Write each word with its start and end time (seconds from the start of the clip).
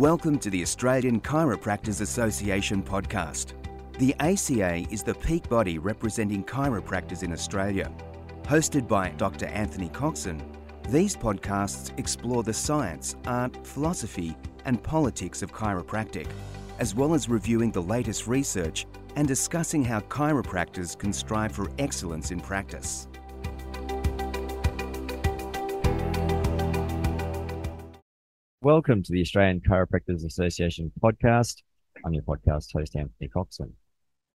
Welcome 0.00 0.38
to 0.38 0.48
the 0.48 0.62
Australian 0.62 1.20
Chiropractors 1.20 2.00
Association 2.00 2.82
podcast. 2.82 3.52
The 3.98 4.14
ACA 4.18 4.90
is 4.90 5.02
the 5.02 5.12
peak 5.12 5.46
body 5.50 5.76
representing 5.76 6.42
chiropractors 6.42 7.22
in 7.22 7.34
Australia. 7.34 7.92
Hosted 8.44 8.88
by 8.88 9.10
Dr. 9.10 9.44
Anthony 9.48 9.90
Coxon, 9.90 10.40
these 10.88 11.14
podcasts 11.14 11.92
explore 11.98 12.42
the 12.42 12.54
science, 12.54 13.16
art, 13.26 13.54
philosophy, 13.66 14.34
and 14.64 14.82
politics 14.82 15.42
of 15.42 15.52
chiropractic, 15.52 16.28
as 16.78 16.94
well 16.94 17.12
as 17.12 17.28
reviewing 17.28 17.70
the 17.70 17.82
latest 17.82 18.26
research 18.26 18.86
and 19.16 19.28
discussing 19.28 19.84
how 19.84 20.00
chiropractors 20.00 20.98
can 20.98 21.12
strive 21.12 21.52
for 21.52 21.68
excellence 21.78 22.30
in 22.30 22.40
practice. 22.40 23.06
Welcome 28.62 29.02
to 29.04 29.12
the 29.12 29.22
Australian 29.22 29.62
Chiropractors 29.62 30.22
Association 30.22 30.92
podcast. 31.02 31.62
I'm 32.04 32.12
your 32.12 32.24
podcast 32.24 32.66
host, 32.74 32.94
Anthony 32.94 33.30
Coxon. 33.34 33.72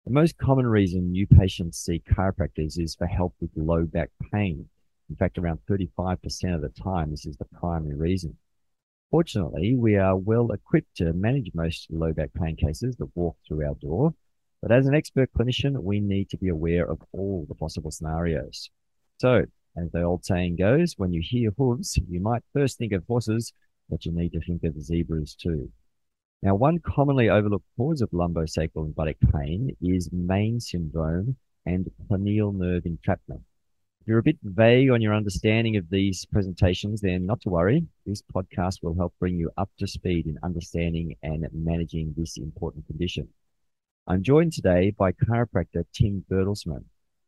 The 0.08 0.14
most 0.14 0.40
common 0.40 0.66
reason 0.66 1.12
new 1.12 1.28
patients 1.28 1.78
see 1.78 2.02
chiropractors 2.12 2.80
is 2.80 2.96
for 2.96 3.06
help 3.06 3.36
with 3.40 3.52
low 3.56 3.86
back 3.86 4.10
pain. 4.34 4.68
In 5.12 5.16
fact, 5.16 5.38
around 5.38 5.60
35% 5.70 6.56
of 6.56 6.62
the 6.62 6.70
time, 6.70 7.12
this 7.12 7.28
is 7.28 7.38
the 7.38 7.46
primary 7.60 7.96
reason. 7.96 8.36
Fortunately, 9.12 9.76
we 9.76 9.96
are 9.96 10.18
well 10.18 10.50
equipped 10.54 10.96
to 10.96 11.14
manage 11.14 11.52
most 11.54 11.86
low 11.92 12.12
back 12.12 12.32
pain 12.34 12.55
cases 12.55 12.96
that 12.96 13.16
walk 13.16 13.38
through 13.48 13.64
our 13.64 13.76
door. 13.76 14.16
But 14.60 14.72
as 14.72 14.88
an 14.88 14.96
expert 14.96 15.30
clinician, 15.38 15.84
we 15.84 16.00
need 16.00 16.32
to 16.32 16.38
be 16.38 16.50
aware 16.50 16.90
of 16.90 17.00
all 17.12 17.46
the 17.48 17.54
possible 17.54 17.92
scenarios. 17.92 18.72
So, 19.20 19.46
as 19.78 19.92
the 19.92 20.02
old 20.02 20.26
saying 20.26 20.55
goes, 20.55 20.96
when 20.98 21.14
you 21.14 21.22
hear 21.24 21.52
hooves, 21.55 22.00
you 22.10 22.22
might 22.22 22.42
first 22.54 22.80
think 22.80 22.92
of 22.92 23.04
horses, 23.05 23.54
but 23.90 24.06
you 24.06 24.12
need 24.12 24.34
to 24.34 24.40
think 24.42 24.64
of 24.64 24.82
zebras 24.82 25.36
too. 25.36 25.72
Now, 26.42 26.56
one 26.56 26.80
commonly 26.80 27.30
overlooked 27.30 27.66
cause 27.78 28.02
of 28.02 28.12
lumbosacral 28.12 28.86
and 28.86 28.96
buttock 28.96 29.18
pain 29.34 29.76
is 29.82 30.10
Maigne 30.12 30.60
syndrome 30.60 31.38
and 31.66 31.90
cluneal 32.08 32.54
nerve 32.54 32.86
entrapment. 32.86 33.42
If 34.02 34.08
you're 34.10 34.20
a 34.20 34.24
bit 34.24 34.38
vague 34.44 34.92
on 34.92 35.02
your 35.02 35.16
understanding 35.16 35.77
of 35.77 35.90
these 35.90 36.26
presentations, 36.26 37.02
then 37.02 37.26
not 37.26 37.42
to 37.42 37.50
worry. 37.50 37.88
This 38.05 38.22
podcast 38.22 38.84
will 38.84 38.96
help 38.96 39.16
bring 39.20 39.36
you 39.36 39.50
up 39.58 39.72
to 39.80 39.88
speed 39.88 40.27
in 40.27 40.38
understanding 40.44 41.16
and 41.24 41.48
managing 41.52 42.14
this 42.16 42.38
important 42.38 42.86
condition. 42.86 43.27
I'm 44.05 44.22
joined 44.22 44.54
today 44.54 44.94
by 44.96 45.14
chiropractor 45.14 45.86
Tim 45.92 46.24
Bertelsmann. 46.30 46.86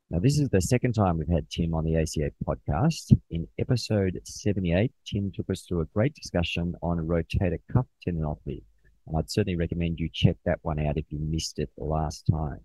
Now, 0.10 0.20
this 0.20 0.40
is 0.40 0.48
the 0.48 0.62
second 0.62 0.94
time 0.94 1.18
we've 1.18 1.28
had 1.28 1.50
Tim 1.50 1.74
on 1.74 1.84
the 1.84 1.98
ACA 1.98 2.32
podcast. 2.46 3.14
In 3.30 3.46
episode 3.60 4.18
78, 4.24 4.90
Tim 5.06 5.34
took 5.36 5.50
us 5.50 5.64
through 5.64 5.82
a 5.82 5.86
great 5.94 6.16
discussion 6.16 6.76
on 6.82 7.00
rotator 7.00 7.60
cuff 7.74 7.88
tendinopathy. 8.08 8.64
And 9.06 9.18
I'd 9.18 9.30
certainly 9.30 9.58
recommend 9.58 10.00
you 10.00 10.08
check 10.14 10.38
that 10.46 10.60
one 10.62 10.80
out 10.80 10.96
if 10.96 11.04
you 11.10 11.20
missed 11.20 11.60
it 11.60 11.70
the 11.78 11.84
last 11.84 12.26
time. 12.32 12.62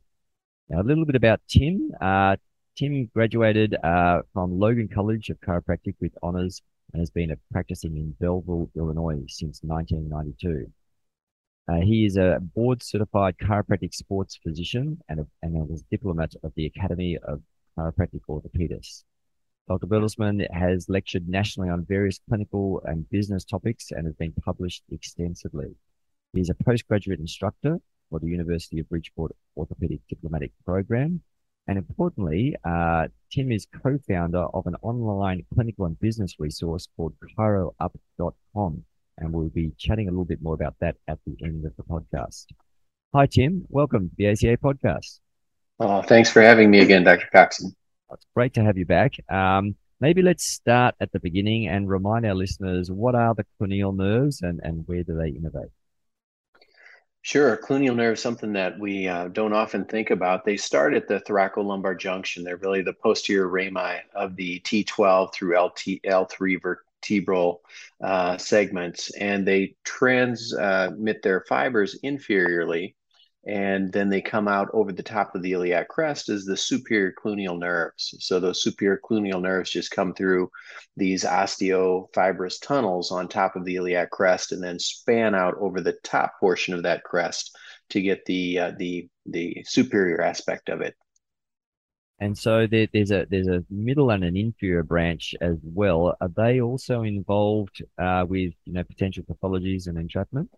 Now, 0.68 0.82
a 0.82 0.84
little 0.84 1.04
bit 1.04 1.16
about 1.16 1.40
Tim. 1.48 1.90
Uh, 2.00 2.36
Tim 2.76 3.10
graduated 3.12 3.74
uh, 3.82 4.22
from 4.32 4.56
Logan 4.56 4.88
College 4.88 5.28
of 5.28 5.40
Chiropractic 5.40 5.96
with 6.00 6.12
honors 6.22 6.62
and 6.92 7.00
has 7.00 7.10
been 7.10 7.34
practicing 7.50 7.96
in 7.96 8.14
Belleville, 8.20 8.70
Illinois 8.76 9.20
since 9.26 9.62
1992. 9.64 10.70
Uh, 11.68 11.80
he 11.80 12.04
is 12.04 12.16
a 12.16 12.38
board 12.54 12.82
certified 12.82 13.36
chiropractic 13.38 13.94
sports 13.94 14.38
physician 14.42 14.98
and 15.08 15.20
a, 15.20 15.26
and 15.42 15.70
a 15.70 15.76
diplomat 15.90 16.34
of 16.42 16.52
the 16.56 16.66
Academy 16.66 17.16
of 17.22 17.40
Chiropractic 17.78 18.20
Orthopedists. 18.28 19.04
Dr. 19.68 19.86
Bertelsmann 19.86 20.44
has 20.52 20.88
lectured 20.88 21.28
nationally 21.28 21.70
on 21.70 21.84
various 21.84 22.18
clinical 22.28 22.82
and 22.84 23.08
business 23.10 23.44
topics 23.44 23.92
and 23.92 24.06
has 24.06 24.16
been 24.16 24.32
published 24.44 24.82
extensively. 24.90 25.76
He 26.32 26.40
is 26.40 26.50
a 26.50 26.54
postgraduate 26.54 27.20
instructor 27.20 27.78
for 28.10 28.18
the 28.18 28.26
University 28.26 28.80
of 28.80 28.88
Bridgeport 28.88 29.32
Orthopedic 29.56 30.00
Diplomatic 30.08 30.50
Program. 30.64 31.22
And 31.68 31.78
importantly, 31.78 32.56
uh, 32.64 33.06
Tim 33.30 33.52
is 33.52 33.68
co-founder 33.82 34.46
of 34.52 34.66
an 34.66 34.74
online 34.82 35.46
clinical 35.54 35.86
and 35.86 35.98
business 36.00 36.34
resource 36.40 36.88
called 36.96 37.14
ChiroUp.com 37.38 38.84
and 39.18 39.32
we'll 39.32 39.48
be 39.48 39.72
chatting 39.78 40.08
a 40.08 40.10
little 40.10 40.24
bit 40.24 40.42
more 40.42 40.54
about 40.54 40.74
that 40.80 40.96
at 41.08 41.18
the 41.26 41.36
end 41.44 41.64
of 41.64 41.76
the 41.76 41.82
podcast. 41.82 42.46
Hi, 43.14 43.26
Tim. 43.26 43.64
Welcome 43.68 44.08
to 44.08 44.14
the 44.16 44.28
ACA 44.28 44.56
podcast. 44.56 45.20
Oh, 45.78 46.02
thanks 46.02 46.30
for 46.30 46.42
having 46.42 46.70
me 46.70 46.80
again, 46.80 47.04
Dr. 47.04 47.28
Coxon. 47.32 47.74
It's 48.12 48.26
great 48.34 48.54
to 48.54 48.64
have 48.64 48.78
you 48.78 48.86
back. 48.86 49.14
Um, 49.30 49.74
maybe 50.00 50.22
let's 50.22 50.44
start 50.44 50.94
at 51.00 51.12
the 51.12 51.20
beginning 51.20 51.68
and 51.68 51.88
remind 51.88 52.26
our 52.26 52.34
listeners 52.34 52.90
what 52.90 53.14
are 53.14 53.34
the 53.34 53.44
cluneal 53.60 53.94
nerves 53.94 54.42
and, 54.42 54.60
and 54.62 54.86
where 54.86 55.02
do 55.02 55.16
they 55.16 55.32
innervate? 55.32 55.70
Sure. 57.22 57.56
Cluneal 57.56 57.94
nerve 57.94 58.14
is 58.14 58.20
something 58.20 58.52
that 58.54 58.78
we 58.78 59.06
uh, 59.06 59.28
don't 59.28 59.52
often 59.52 59.84
think 59.84 60.10
about. 60.10 60.44
They 60.44 60.56
start 60.56 60.92
at 60.92 61.06
the 61.06 61.20
thoracolumbar 61.20 61.98
junction. 61.98 62.42
They're 62.42 62.56
really 62.56 62.82
the 62.82 62.92
posterior 62.92 63.46
rami 63.46 64.00
of 64.14 64.34
the 64.34 64.58
T12 64.60 65.32
through 65.32 65.56
LT, 65.56 66.02
L3 66.04 66.60
vertebral 67.02 67.62
uh, 68.02 68.36
segments, 68.38 69.10
and 69.14 69.46
they 69.46 69.74
transmit 69.84 71.22
their 71.22 71.44
fibers 71.48 71.98
inferiorly, 72.04 72.94
and 73.44 73.92
then 73.92 74.08
they 74.08 74.20
come 74.20 74.46
out 74.46 74.68
over 74.72 74.92
the 74.92 75.02
top 75.02 75.34
of 75.34 75.42
the 75.42 75.52
iliac 75.52 75.88
crest 75.88 76.28
as 76.28 76.44
the 76.44 76.56
superior 76.56 77.12
cluneal 77.12 77.58
nerves. 77.58 78.14
So 78.20 78.38
those 78.38 78.62
superior 78.62 79.00
cluneal 79.02 79.42
nerves 79.42 79.70
just 79.70 79.90
come 79.90 80.14
through 80.14 80.48
these 80.96 81.24
osteofibrous 81.24 82.60
tunnels 82.62 83.10
on 83.10 83.26
top 83.26 83.56
of 83.56 83.64
the 83.64 83.76
iliac 83.76 84.10
crest, 84.10 84.52
and 84.52 84.62
then 84.62 84.78
span 84.78 85.34
out 85.34 85.54
over 85.58 85.80
the 85.80 85.96
top 86.04 86.32
portion 86.38 86.74
of 86.74 86.84
that 86.84 87.02
crest 87.02 87.56
to 87.90 88.00
get 88.00 88.24
the 88.26 88.58
uh, 88.58 88.72
the 88.78 89.08
the 89.26 89.62
superior 89.66 90.20
aspect 90.22 90.68
of 90.68 90.80
it. 90.80 90.94
And 92.22 92.38
so 92.38 92.68
there, 92.68 92.86
there's 92.92 93.10
a 93.10 93.26
there's 93.28 93.48
a 93.48 93.64
middle 93.68 94.10
and 94.12 94.22
an 94.22 94.36
inferior 94.36 94.84
branch 94.84 95.34
as 95.40 95.56
well. 95.64 96.16
Are 96.20 96.28
they 96.28 96.60
also 96.60 97.02
involved 97.02 97.82
uh, 97.98 98.24
with 98.28 98.52
you 98.64 98.74
know 98.74 98.84
potential 98.84 99.24
pathologies 99.24 99.88
and 99.88 99.98
entrapment? 99.98 100.48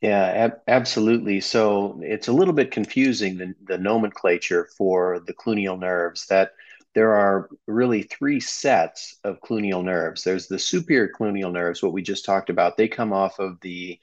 Yeah, 0.00 0.22
ab- 0.22 0.60
absolutely. 0.68 1.40
So 1.40 1.98
it's 2.00 2.28
a 2.28 2.32
little 2.32 2.54
bit 2.54 2.70
confusing 2.70 3.38
the, 3.38 3.54
the 3.66 3.76
nomenclature 3.76 4.68
for 4.78 5.18
the 5.26 5.34
cluneal 5.34 5.80
nerves. 5.80 6.26
That 6.28 6.52
there 6.94 7.12
are 7.12 7.48
really 7.66 8.04
three 8.04 8.38
sets 8.38 9.16
of 9.24 9.40
cluneal 9.40 9.82
nerves. 9.82 10.22
There's 10.22 10.46
the 10.46 10.60
superior 10.60 11.12
cluneal 11.12 11.50
nerves, 11.50 11.82
what 11.82 11.92
we 11.92 12.02
just 12.02 12.24
talked 12.24 12.50
about. 12.50 12.76
They 12.76 12.86
come 12.86 13.12
off 13.12 13.40
of 13.40 13.60
the 13.62 13.98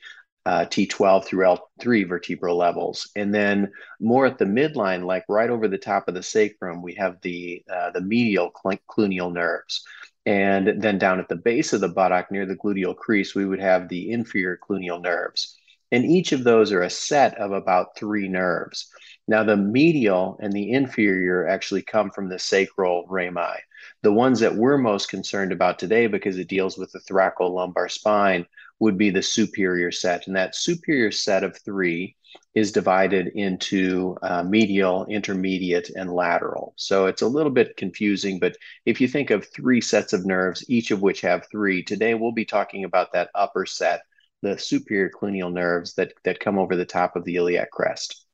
uh, 0.45 0.65
T12 0.65 1.25
through 1.25 1.45
L3 1.45 2.07
vertebral 2.07 2.57
levels. 2.57 3.09
And 3.15 3.33
then 3.33 3.71
more 3.99 4.25
at 4.25 4.37
the 4.37 4.45
midline, 4.45 5.05
like 5.05 5.25
right 5.29 5.49
over 5.49 5.67
the 5.67 5.77
top 5.77 6.07
of 6.07 6.13
the 6.13 6.23
sacrum, 6.23 6.81
we 6.81 6.95
have 6.95 7.17
the, 7.21 7.63
uh, 7.71 7.91
the 7.91 8.01
medial 8.01 8.51
cluneal 8.51 9.31
nerves. 9.31 9.83
And 10.25 10.81
then 10.81 10.97
down 10.97 11.19
at 11.19 11.27
the 11.27 11.35
base 11.35 11.73
of 11.73 11.81
the 11.81 11.87
buttock 11.87 12.31
near 12.31 12.45
the 12.45 12.55
gluteal 12.55 12.95
crease, 12.95 13.35
we 13.35 13.45
would 13.45 13.59
have 13.59 13.89
the 13.89 14.11
inferior 14.11 14.57
cluneal 14.57 15.01
nerves. 15.01 15.57
And 15.91 16.05
each 16.05 16.31
of 16.31 16.43
those 16.43 16.71
are 16.71 16.83
a 16.83 16.89
set 16.89 17.37
of 17.39 17.51
about 17.51 17.97
three 17.97 18.27
nerves. 18.27 18.91
Now, 19.27 19.43
the 19.43 19.57
medial 19.57 20.39
and 20.41 20.53
the 20.53 20.71
inferior 20.71 21.47
actually 21.47 21.81
come 21.81 22.11
from 22.11 22.29
the 22.29 22.39
sacral 22.39 23.05
rami. 23.07 23.59
The 24.01 24.11
ones 24.11 24.39
that 24.39 24.55
we're 24.55 24.77
most 24.77 25.09
concerned 25.09 25.51
about 25.51 25.79
today, 25.79 26.07
because 26.07 26.37
it 26.37 26.47
deals 26.47 26.77
with 26.77 26.91
the 26.91 26.99
thoracolumbar 26.99 27.91
spine, 27.91 28.45
would 28.79 28.97
be 28.97 29.09
the 29.09 29.21
superior 29.21 29.91
set. 29.91 30.27
And 30.27 30.35
that 30.35 30.55
superior 30.55 31.11
set 31.11 31.43
of 31.43 31.57
three 31.57 32.15
is 32.53 32.71
divided 32.71 33.27
into 33.35 34.17
uh, 34.21 34.43
medial, 34.43 35.05
intermediate, 35.07 35.89
and 35.95 36.11
lateral. 36.11 36.73
So 36.77 37.05
it's 37.05 37.21
a 37.21 37.27
little 37.27 37.51
bit 37.51 37.77
confusing, 37.77 38.39
but 38.39 38.55
if 38.85 38.99
you 39.01 39.07
think 39.07 39.29
of 39.29 39.47
three 39.47 39.81
sets 39.81 40.13
of 40.13 40.25
nerves, 40.25 40.65
each 40.69 40.91
of 40.91 41.01
which 41.01 41.21
have 41.21 41.47
three, 41.51 41.83
today 41.83 42.13
we'll 42.13 42.31
be 42.31 42.45
talking 42.45 42.83
about 42.83 43.13
that 43.13 43.29
upper 43.35 43.65
set, 43.65 44.01
the 44.41 44.57
superior 44.57 45.09
cluneal 45.09 45.51
nerves 45.51 45.93
that, 45.95 46.13
that 46.23 46.39
come 46.39 46.57
over 46.57 46.75
the 46.75 46.85
top 46.85 47.15
of 47.15 47.23
the 47.25 47.35
iliac 47.35 47.71
crest. 47.71 48.25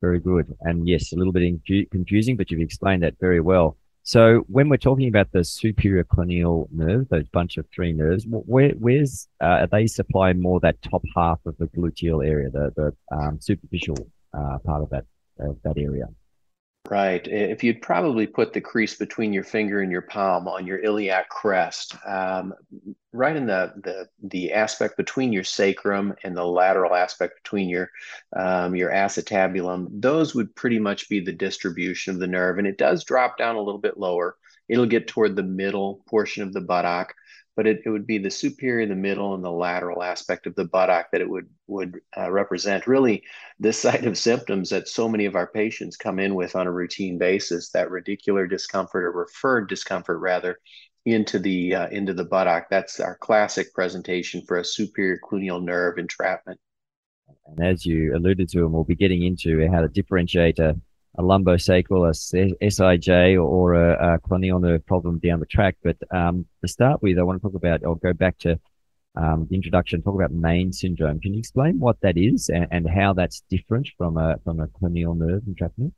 Very 0.00 0.18
good. 0.18 0.54
And 0.62 0.88
yes, 0.88 1.12
a 1.12 1.16
little 1.16 1.32
bit 1.32 1.60
confusing, 1.90 2.36
but 2.36 2.50
you've 2.50 2.60
explained 2.60 3.02
that 3.02 3.14
very 3.20 3.40
well. 3.40 3.76
So 4.10 4.44
when 4.48 4.68
we're 4.68 4.76
talking 4.76 5.06
about 5.06 5.30
the 5.30 5.44
superior 5.44 6.02
cluneal 6.02 6.66
nerve, 6.72 7.08
those 7.10 7.28
bunch 7.28 7.58
of 7.58 7.66
three 7.72 7.92
nerves, 7.92 8.26
where 8.28 8.70
where's 8.70 9.28
uh, 9.40 9.66
they 9.70 9.86
supply 9.86 10.32
more 10.32 10.58
that 10.64 10.82
top 10.82 11.04
half 11.14 11.38
of 11.46 11.56
the 11.58 11.66
gluteal 11.66 12.26
area, 12.26 12.50
the 12.50 12.72
the 12.74 13.16
um, 13.16 13.38
superficial 13.40 14.10
uh, 14.36 14.58
part 14.66 14.82
of 14.82 14.90
that 14.90 15.04
uh, 15.40 15.52
that 15.62 15.78
area? 15.78 16.06
Right. 16.90 17.24
If 17.24 17.62
you'd 17.62 17.82
probably 17.82 18.26
put 18.26 18.52
the 18.52 18.60
crease 18.60 18.96
between 18.96 19.32
your 19.32 19.44
finger 19.44 19.80
and 19.80 19.92
your 19.92 20.02
palm 20.02 20.48
on 20.48 20.66
your 20.66 20.80
iliac 20.80 21.28
crest, 21.28 21.94
um, 22.04 22.52
right 23.12 23.36
in 23.36 23.46
the, 23.46 23.72
the 23.76 24.08
the 24.24 24.52
aspect 24.52 24.96
between 24.96 25.32
your 25.32 25.44
sacrum 25.44 26.16
and 26.24 26.36
the 26.36 26.44
lateral 26.44 26.96
aspect 26.96 27.44
between 27.44 27.68
your 27.68 27.92
um, 28.34 28.74
your 28.74 28.90
acetabulum, 28.90 29.86
those 29.92 30.34
would 30.34 30.52
pretty 30.56 30.80
much 30.80 31.08
be 31.08 31.20
the 31.20 31.32
distribution 31.32 32.12
of 32.12 32.18
the 32.18 32.26
nerve. 32.26 32.58
And 32.58 32.66
it 32.66 32.76
does 32.76 33.04
drop 33.04 33.38
down 33.38 33.54
a 33.54 33.62
little 33.62 33.80
bit 33.80 33.96
lower. 33.96 34.36
It'll 34.68 34.84
get 34.86 35.06
toward 35.06 35.36
the 35.36 35.44
middle 35.44 36.02
portion 36.08 36.42
of 36.42 36.52
the 36.52 36.60
buttock, 36.60 37.14
but 37.60 37.66
it, 37.66 37.82
it 37.84 37.90
would 37.90 38.06
be 38.06 38.16
the 38.16 38.30
superior, 38.30 38.86
the 38.86 38.94
middle, 38.94 39.34
and 39.34 39.44
the 39.44 39.50
lateral 39.50 40.02
aspect 40.02 40.46
of 40.46 40.54
the 40.54 40.64
buttock 40.64 41.10
that 41.12 41.20
it 41.20 41.28
would 41.28 41.46
would 41.66 42.00
uh, 42.16 42.30
represent. 42.32 42.86
Really, 42.86 43.22
this 43.58 43.78
side 43.82 44.06
of 44.06 44.16
symptoms 44.16 44.70
that 44.70 44.88
so 44.88 45.10
many 45.10 45.26
of 45.26 45.36
our 45.36 45.46
patients 45.46 45.98
come 45.98 46.18
in 46.18 46.34
with 46.34 46.56
on 46.56 46.66
a 46.66 46.72
routine 46.72 47.18
basis, 47.18 47.68
that 47.72 47.90
radicular 47.90 48.48
discomfort 48.48 49.04
or 49.04 49.12
referred 49.12 49.68
discomfort 49.68 50.20
rather, 50.20 50.58
into 51.04 51.38
the 51.38 51.74
uh, 51.74 51.88
into 51.88 52.14
the 52.14 52.24
buttock. 52.24 52.68
That's 52.70 52.98
our 52.98 53.18
classic 53.18 53.74
presentation 53.74 54.40
for 54.48 54.56
a 54.56 54.64
superior 54.64 55.20
cluneal 55.22 55.62
nerve 55.62 55.98
entrapment. 55.98 56.58
And 57.44 57.62
as 57.62 57.84
you 57.84 58.16
alluded 58.16 58.48
to, 58.52 58.60
and 58.60 58.72
we'll 58.72 58.84
be 58.84 58.96
getting 58.96 59.22
into 59.22 59.70
how 59.70 59.82
to 59.82 59.88
differentiate 59.88 60.58
a, 60.60 60.80
a 61.18 61.22
lumbosacral, 61.22 62.08
a 62.08 62.64
SIJ, 62.64 63.42
or 63.42 63.74
a, 63.74 64.14
a 64.14 64.18
cluneal 64.20 64.60
nerve 64.60 64.84
problem 64.86 65.18
down 65.18 65.40
the 65.40 65.46
track. 65.46 65.76
But 65.82 65.96
um, 66.10 66.46
to 66.62 66.68
start 66.68 67.02
with, 67.02 67.18
I 67.18 67.22
want 67.22 67.40
to 67.40 67.48
talk 67.48 67.56
about, 67.56 67.84
or 67.84 67.96
go 67.96 68.12
back 68.12 68.38
to 68.40 68.58
um, 69.16 69.46
the 69.50 69.56
introduction, 69.56 70.02
talk 70.02 70.14
about 70.14 70.32
Maigne 70.32 70.72
syndrome. 70.72 71.20
Can 71.20 71.34
you 71.34 71.40
explain 71.40 71.80
what 71.80 72.00
that 72.02 72.16
is 72.16 72.48
and, 72.48 72.66
and 72.70 72.88
how 72.88 73.12
that's 73.12 73.42
different 73.50 73.88
from 73.98 74.16
a 74.16 74.36
from 74.44 74.60
a 74.60 74.68
cluneal 74.68 75.16
nerve 75.16 75.42
entrapment? 75.46 75.94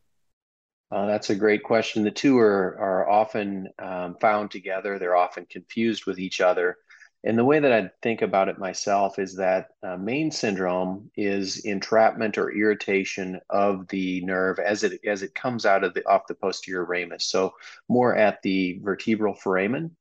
Uh, 0.91 1.07
that's 1.07 1.31
a 1.31 1.35
great 1.35 1.63
question. 1.63 2.05
The 2.05 2.11
two 2.11 2.39
are 2.39 2.79
are 2.79 3.11
often 3.11 3.69
um, 3.79 4.17
found 4.21 4.51
together. 4.51 4.99
They're 4.99 5.17
often 5.17 5.47
confused 5.47 6.07
with 6.07 6.19
each 6.19 6.41
other. 6.41 6.79
And 7.25 7.39
the 7.39 7.45
way 7.45 7.61
that 7.61 7.73
I 7.73 7.91
think 8.03 8.21
about 8.21 8.49
it 8.49 8.59
myself 8.59 9.19
is 9.19 9.37
that 9.37 9.69
uh, 9.83 9.97
Maigne 9.97 10.31
syndrome 10.33 11.11
is 11.17 11.65
entrapment 11.65 12.37
or 12.37 12.51
irritation 12.51 13.41
of 13.49 13.87
the 13.89 14.25
nerve 14.25 14.59
as 14.59 14.83
it 14.83 15.01
as 15.07 15.23
it 15.23 15.35
comes 15.35 15.65
out 15.65 15.85
of 15.85 15.95
the 15.95 16.05
off 16.09 16.27
the 16.27 16.35
posterior 16.35 16.85
ramus. 16.85 17.27
So 17.27 17.55
more 17.89 18.17
at 18.17 18.43
the 18.43 18.81
vertebral 18.83 19.35
foramen, 19.35 19.97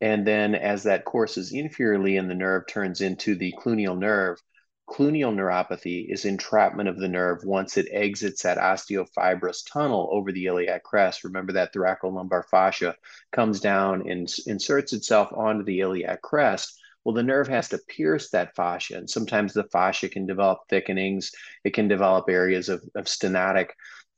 and 0.00 0.26
then 0.26 0.56
as 0.56 0.82
that 0.82 1.04
courses 1.04 1.52
inferiorly 1.52 2.18
and 2.18 2.28
the 2.28 2.34
nerve 2.34 2.66
turns 2.66 3.00
into 3.00 3.36
the 3.36 3.54
cluneal 3.58 3.96
nerve, 3.96 4.42
Cluneal 4.86 5.34
neuropathy 5.34 6.06
is 6.12 6.24
entrapment 6.24 6.88
of 6.88 6.98
the 6.98 7.08
nerve 7.08 7.42
once 7.44 7.76
it 7.78 7.88
exits 7.90 8.42
that 8.42 8.58
osteofibrous 8.58 9.64
tunnel 9.70 10.08
over 10.12 10.30
the 10.30 10.46
iliac 10.46 10.82
crest. 10.82 11.24
Remember 11.24 11.52
that 11.52 11.72
thoracolumbar 11.72 12.44
fascia 12.44 12.94
comes 13.32 13.60
down 13.60 14.08
and 14.08 14.32
inserts 14.46 14.92
itself 14.92 15.32
onto 15.32 15.64
the 15.64 15.80
iliac 15.80 16.20
crest. 16.20 16.78
Well, 17.02 17.14
the 17.14 17.22
nerve 17.22 17.48
has 17.48 17.68
to 17.70 17.78
pierce 17.88 18.30
that 18.30 18.54
fascia, 18.54 18.96
and 18.96 19.08
sometimes 19.08 19.52
the 19.52 19.64
fascia 19.64 20.08
can 20.08 20.26
develop 20.26 20.60
thickenings. 20.68 21.32
It 21.64 21.74
can 21.74 21.88
develop 21.88 22.28
areas 22.28 22.68
of, 22.68 22.82
of 22.94 23.06
stenotic 23.06 23.70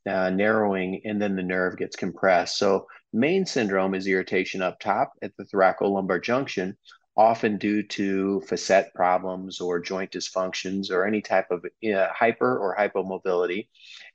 uh, 0.07 0.29
narrowing, 0.29 1.01
and 1.05 1.21
then 1.21 1.35
the 1.35 1.43
nerve 1.43 1.77
gets 1.77 1.95
compressed. 1.95 2.57
So, 2.57 2.87
Maigne 3.13 3.45
syndrome 3.45 3.95
is 3.95 4.05
irritation 4.05 4.61
up 4.61 4.79
top 4.79 5.13
at 5.21 5.31
the 5.37 5.45
thoracolumbar 5.45 6.21
junction 6.21 6.77
often 7.17 7.57
due 7.57 7.81
to 7.81 8.39
facet 8.41 8.93
problems 8.93 9.59
or 9.59 9.79
joint 9.79 10.11
dysfunctions 10.11 10.91
or 10.91 11.03
any 11.03 11.19
type 11.19 11.49
of 11.49 11.65
uh, 11.65 12.07
hyper 12.13 12.59
or 12.59 12.75
hypomobility. 12.77 13.67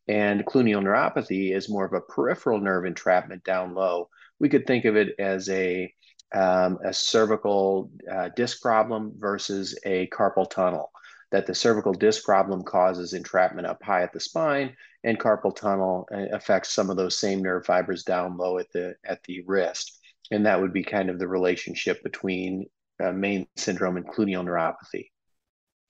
And 0.06 0.46
cluneal 0.46 0.82
neuropathy 0.82 1.54
is 1.54 1.68
more 1.68 1.84
of 1.84 1.92
a 1.92 2.00
peripheral 2.00 2.60
nerve 2.60 2.84
entrapment 2.84 3.42
down 3.42 3.74
low. 3.74 4.08
We 4.38 4.48
could 4.48 4.66
think 4.66 4.84
of 4.84 4.96
it 4.96 5.16
as 5.18 5.48
a, 5.48 5.92
um, 6.32 6.78
a 6.84 6.92
cervical 6.92 7.90
uh, 8.10 8.30
disc 8.36 8.62
problem 8.62 9.12
versus 9.16 9.78
a 9.84 10.06
carpal 10.08 10.48
tunnel. 10.48 10.90
That 11.32 11.46
the 11.46 11.54
cervical 11.54 11.94
disc 11.94 12.24
problem 12.24 12.62
causes 12.62 13.14
entrapment 13.14 13.66
up 13.66 13.82
high 13.82 14.02
at 14.02 14.12
the 14.12 14.20
spine, 14.20 14.76
and 15.02 15.18
carpal 15.18 15.56
tunnel 15.56 16.06
uh, 16.12 16.26
affects 16.32 16.72
some 16.72 16.90
of 16.90 16.96
those 16.96 17.18
same 17.18 17.42
nerve 17.42 17.64
fibers 17.64 18.04
down 18.04 18.36
low 18.36 18.58
at 18.58 18.70
the 18.72 18.96
at 19.04 19.22
the 19.24 19.42
wrist 19.46 19.98
and 20.30 20.46
that 20.46 20.60
would 20.60 20.72
be 20.72 20.82
kind 20.82 21.10
of 21.10 21.18
the 21.18 21.28
relationship 21.28 22.02
between 22.02 22.66
uh, 23.00 23.12
Maigne 23.12 23.46
syndrome 23.56 23.96
and 23.96 24.06
cluneal 24.06 24.44
neuropathy. 24.44 25.08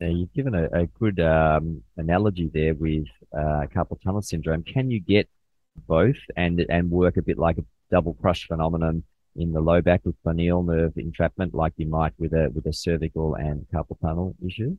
Now, 0.01 0.09
you've 0.09 0.33
given 0.33 0.55
a, 0.55 0.65
a 0.73 0.87
good 0.87 1.21
um, 1.21 1.83
analogy 1.97 2.51
there 2.53 2.75
with 2.75 3.07
uh, 3.33 3.67
carpal 3.75 4.01
tunnel 4.03 4.23
syndrome. 4.23 4.65
Can 4.65 4.91
you 4.91 5.01
get 5.01 5.29
both 5.87 6.17
and 6.37 6.61
and 6.69 6.91
work 6.91 7.17
a 7.17 7.23
bit 7.23 7.39
like 7.39 7.59
a 7.59 7.65
double 7.91 8.15
crush 8.15 8.47
phenomenon 8.47 9.05
in 9.37 9.53
the 9.53 9.61
low 9.61 9.81
back 9.81 10.01
with 10.05 10.17
cluneal 10.25 10.65
nerve 10.65 10.97
entrapment, 10.97 11.55
like 11.55 11.73
you 11.77 11.87
might 11.87 12.13
with 12.19 12.33
a 12.33 12.51
with 12.55 12.67
a 12.67 12.73
cervical 12.73 13.35
and 13.37 13.67
carpal 13.73 13.99
tunnel 14.01 14.35
issue? 14.45 14.77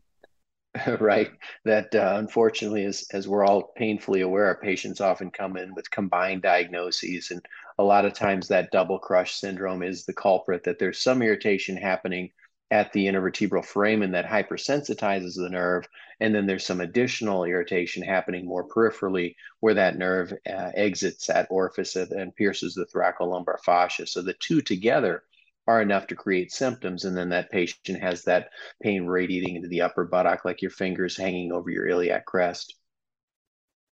right. 0.99 1.31
That 1.65 1.93
uh, 1.93 2.15
unfortunately, 2.17 2.85
as 2.85 3.05
as 3.11 3.27
we're 3.27 3.45
all 3.45 3.73
painfully 3.75 4.21
aware, 4.21 4.45
our 4.45 4.55
patients 4.59 5.01
often 5.01 5.29
come 5.29 5.55
in 5.57 5.75
with 5.75 5.91
combined 5.91 6.41
diagnoses, 6.41 7.29
and 7.31 7.45
a 7.77 7.83
lot 7.83 8.05
of 8.05 8.13
times 8.13 8.47
that 8.47 8.71
double 8.71 8.97
crush 8.97 9.35
syndrome 9.35 9.83
is 9.83 10.05
the 10.05 10.13
culprit. 10.13 10.63
That 10.63 10.79
there's 10.79 10.99
some 10.99 11.21
irritation 11.21 11.77
happening 11.77 12.31
at 12.71 12.91
the 12.91 13.05
intervertebral 13.05 13.63
foramen 13.63 14.11
that 14.13 14.25
hypersensitizes 14.25 15.35
the 15.35 15.49
nerve, 15.49 15.87
and 16.19 16.33
then 16.33 16.47
there's 16.47 16.65
some 16.65 16.81
additional 16.81 17.43
irritation 17.43 18.01
happening 18.01 18.45
more 18.47 18.67
peripherally 18.67 19.35
where 19.59 19.75
that 19.75 19.97
nerve 19.97 20.33
uh, 20.49 20.71
exits 20.73 21.27
that 21.27 21.45
orifice 21.51 21.95
and 21.95 22.35
pierces 22.35 22.73
the 22.73 22.85
thoracolumbar 22.87 23.59
fascia. 23.63 24.07
So 24.07 24.23
the 24.23 24.33
two 24.33 24.61
together 24.61 25.23
are 25.67 25.81
enough 25.81 26.07
to 26.07 26.15
create 26.15 26.51
symptoms. 26.51 27.05
And 27.05 27.15
then 27.15 27.29
that 27.29 27.51
patient 27.51 28.01
has 28.01 28.23
that 28.23 28.49
pain 28.81 29.05
radiating 29.05 29.55
into 29.55 29.67
the 29.67 29.81
upper 29.81 30.05
buttock, 30.05 30.45
like 30.45 30.61
your 30.61 30.71
fingers 30.71 31.17
hanging 31.17 31.51
over 31.51 31.69
your 31.69 31.87
iliac 31.87 32.25
crest. 32.25 32.75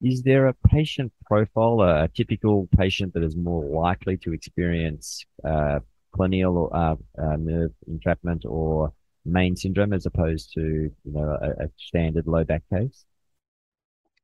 Is 0.01 0.21
there 0.21 0.47
a 0.47 0.53
patient 0.53 1.11
profile, 1.25 1.81
a 1.81 2.07
typical 2.07 2.69
patient 2.77 3.13
that 3.15 3.23
is 3.23 3.35
more 3.35 3.65
likely 3.65 4.17
to 4.17 4.31
experience 4.31 5.25
uh, 5.43 5.79
cluneal 6.15 6.69
uh, 6.73 6.95
uh, 7.21 7.35
nerve 7.37 7.71
entrapment 7.87 8.45
or 8.45 8.93
Maigne 9.25 9.57
syndrome 9.57 9.93
as 9.93 10.05
opposed 10.05 10.53
to 10.53 10.61
you 10.61 11.11
know 11.11 11.37
a, 11.41 11.65
a 11.65 11.69
standard 11.77 12.27
low 12.27 12.43
back 12.43 12.61
case? 12.71 13.06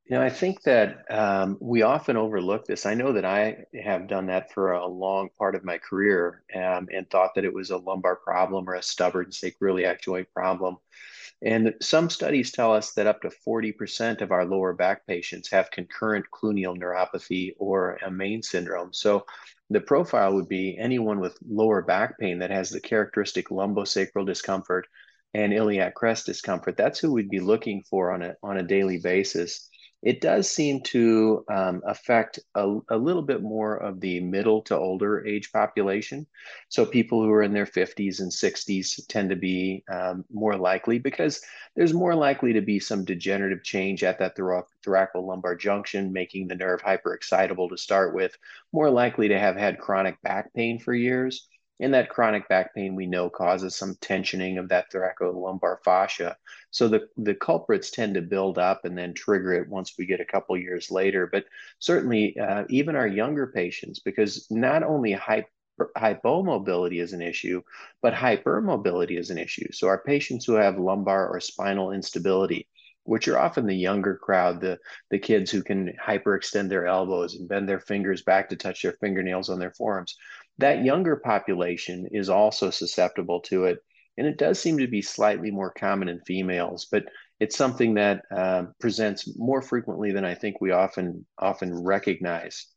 You 0.06 0.16
know, 0.16 0.22
I 0.22 0.28
think 0.28 0.62
that 0.64 1.10
um, 1.10 1.56
we 1.62 1.80
often 1.80 2.18
overlook 2.18 2.66
this. 2.66 2.84
I 2.84 2.92
know 2.92 3.14
that 3.14 3.24
I 3.24 3.64
have 3.82 4.06
done 4.06 4.26
that 4.26 4.52
for 4.52 4.72
a 4.72 4.86
long 4.86 5.30
part 5.38 5.54
of 5.54 5.64
my 5.64 5.78
career 5.78 6.42
um, 6.54 6.88
and 6.92 7.08
thought 7.08 7.34
that 7.36 7.46
it 7.46 7.54
was 7.54 7.70
a 7.70 7.78
lumbar 7.78 8.16
problem 8.16 8.68
or 8.68 8.74
a 8.74 8.82
stubborn 8.82 9.30
sacroiliac 9.30 10.02
joint 10.02 10.28
problem. 10.34 10.76
And 11.40 11.74
some 11.80 12.10
studies 12.10 12.52
tell 12.52 12.74
us 12.74 12.92
that 12.92 13.06
up 13.06 13.22
to 13.22 13.30
40% 13.46 14.20
of 14.20 14.30
our 14.30 14.44
lower 14.44 14.74
back 14.74 15.06
patients 15.06 15.50
have 15.50 15.70
concurrent 15.70 16.26
cluneal 16.30 16.76
neuropathy 16.76 17.54
or 17.58 17.98
a 18.04 18.10
Maigne 18.10 18.42
syndrome. 18.42 18.92
So 18.92 19.24
the 19.70 19.80
profile 19.80 20.34
would 20.34 20.48
be 20.48 20.76
anyone 20.78 21.18
with 21.18 21.38
lower 21.48 21.80
back 21.80 22.18
pain 22.18 22.40
that 22.40 22.50
has 22.50 22.68
the 22.68 22.80
characteristic 22.80 23.48
lumbosacral 23.48 24.26
discomfort 24.26 24.86
and 25.32 25.54
iliac 25.54 25.94
crest 25.94 26.26
discomfort. 26.26 26.76
That's 26.76 26.98
who 26.98 27.10
we'd 27.10 27.30
be 27.30 27.40
looking 27.40 27.82
for 27.88 28.12
on 28.12 28.20
a, 28.20 28.34
on 28.42 28.58
a 28.58 28.62
daily 28.62 28.98
basis 28.98 29.70
it 30.04 30.20
does 30.20 30.50
seem 30.50 30.82
to 30.82 31.42
um, 31.50 31.82
affect 31.86 32.38
a, 32.54 32.76
a, 32.90 32.96
little 32.96 33.22
bit 33.22 33.42
more 33.42 33.76
of 33.76 34.00
the 34.00 34.20
middle 34.20 34.60
to 34.60 34.76
older 34.76 35.26
age 35.26 35.50
population. 35.50 36.26
So 36.68 36.84
people 36.84 37.22
who 37.22 37.30
are 37.30 37.42
in 37.42 37.54
their 37.54 37.64
50s 37.64 38.20
and 38.20 38.30
60s 38.30 39.00
tend 39.08 39.30
to 39.30 39.36
be 39.36 39.82
um, 39.90 40.26
more 40.30 40.56
likely 40.56 40.98
because 40.98 41.40
there's 41.74 41.94
more 41.94 42.14
likely 42.14 42.52
to 42.52 42.60
be 42.60 42.78
some 42.78 43.06
degenerative 43.06 43.64
change 43.64 44.04
at 44.04 44.18
that 44.18 44.36
thor- 44.36 44.66
thoracolumbar 44.84 45.58
junction, 45.58 46.12
making 46.12 46.48
the 46.48 46.54
nerve 46.54 46.82
hyperexcitable 46.82 47.70
to 47.70 47.78
start 47.78 48.14
with, 48.14 48.36
more 48.72 48.90
likely 48.90 49.28
to 49.28 49.38
have 49.38 49.56
had 49.56 49.78
chronic 49.78 50.20
back 50.20 50.52
pain 50.52 50.78
for 50.78 50.92
years 50.92 51.48
and 51.80 51.92
that 51.94 52.08
chronic 52.08 52.48
back 52.48 52.74
pain 52.74 52.94
we 52.94 53.06
know 53.06 53.28
causes 53.28 53.74
some 53.74 53.94
tensioning 53.96 54.58
of 54.58 54.68
that 54.68 54.90
thoracolumbar 54.92 55.78
fascia. 55.84 56.36
So 56.70 56.88
the, 56.88 57.08
the 57.16 57.34
culprits 57.34 57.90
tend 57.90 58.14
to 58.14 58.22
build 58.22 58.58
up 58.58 58.84
and 58.84 58.96
then 58.96 59.14
trigger 59.14 59.54
it 59.54 59.68
once 59.68 59.94
we 59.98 60.06
get 60.06 60.20
a 60.20 60.24
couple 60.24 60.56
years 60.56 60.90
later. 60.90 61.28
But 61.30 61.44
certainly, 61.78 62.38
uh, 62.38 62.64
even 62.68 62.96
our 62.96 63.06
younger 63.08 63.48
patients, 63.48 64.00
because 64.00 64.46
not 64.50 64.82
only 64.82 65.12
hyper, 65.12 65.48
hypomobility 65.96 67.00
is 67.00 67.12
an 67.12 67.22
issue, 67.22 67.60
but 68.02 68.14
hypermobility 68.14 69.18
is 69.18 69.30
an 69.30 69.38
issue. 69.38 69.70
So 69.72 69.88
our 69.88 70.02
patients 70.02 70.44
who 70.44 70.54
have 70.54 70.78
lumbar 70.78 71.28
or 71.28 71.40
spinal 71.40 71.90
instability, 71.90 72.68
which 73.02 73.28
are 73.28 73.38
often 73.38 73.66
the 73.66 73.74
younger 73.74 74.16
crowd, 74.16 74.60
the, 74.60 74.78
the 75.10 75.18
kids 75.18 75.50
who 75.50 75.62
can 75.62 75.92
hyperextend 76.02 76.68
their 76.68 76.86
elbows 76.86 77.34
and 77.34 77.48
bend 77.48 77.68
their 77.68 77.80
fingers 77.80 78.22
back 78.22 78.48
to 78.48 78.56
touch 78.56 78.82
their 78.82 78.96
fingernails 79.00 79.50
on 79.50 79.58
their 79.58 79.72
forearms 79.72 80.16
that 80.58 80.84
younger 80.84 81.16
population 81.16 82.08
is 82.12 82.28
also 82.28 82.70
susceptible 82.70 83.40
to 83.40 83.64
it. 83.64 83.78
And 84.16 84.26
it 84.26 84.38
does 84.38 84.60
seem 84.60 84.78
to 84.78 84.86
be 84.86 85.02
slightly 85.02 85.50
more 85.50 85.72
common 85.72 86.08
in 86.08 86.20
females, 86.20 86.86
but 86.90 87.04
it's 87.40 87.56
something 87.56 87.94
that 87.94 88.22
uh, 88.34 88.64
presents 88.78 89.36
more 89.36 89.60
frequently 89.60 90.12
than 90.12 90.24
I 90.24 90.34
think 90.34 90.60
we 90.60 90.70
often 90.70 91.26
often 91.38 91.74
recognize. 91.74 92.68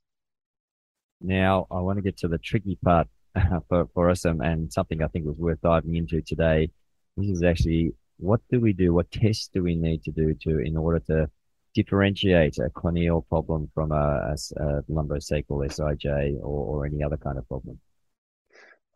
Now, 1.22 1.68
I 1.70 1.80
want 1.80 1.98
to 1.98 2.02
get 2.02 2.18
to 2.18 2.28
the 2.28 2.40
tricky 2.40 2.78
part 2.84 3.08
for, 3.70 3.88
for 3.94 4.10
us 4.10 4.26
and, 4.26 4.42
and 4.42 4.74
something 4.74 5.04
I 5.04 5.08
think 5.08 5.26
was 5.26 5.38
worth 5.38 5.62
diving 5.62 5.96
into 5.96 6.22
today. 6.22 6.72
This 7.16 7.30
is 7.30 7.44
actually 7.44 7.94
what 8.18 8.42
do 8.50 8.60
we 8.60 8.74
do? 8.74 8.94
What 8.94 9.12
tests 9.12 9.50
do 9.54 9.64
we 9.64 9.76
need 9.76 10.04
to 10.04 10.12
do 10.12 10.34
to 10.42 10.60
in 10.60 10.76
order 10.76 11.00
to 11.08 11.30
differentiate 11.74 12.58
a 12.58 12.70
cluneal 12.70 13.28
problem 13.28 13.70
from 13.74 13.92
a, 13.92 13.96
a, 13.96 14.64
a 14.64 14.84
lumbosacral 14.84 15.66
SIJ 15.68 16.38
or, 16.42 16.82
or 16.82 16.86
any 16.86 17.04
other 17.04 17.18
kind 17.18 17.38
of 17.38 17.48
problem? 17.48 17.80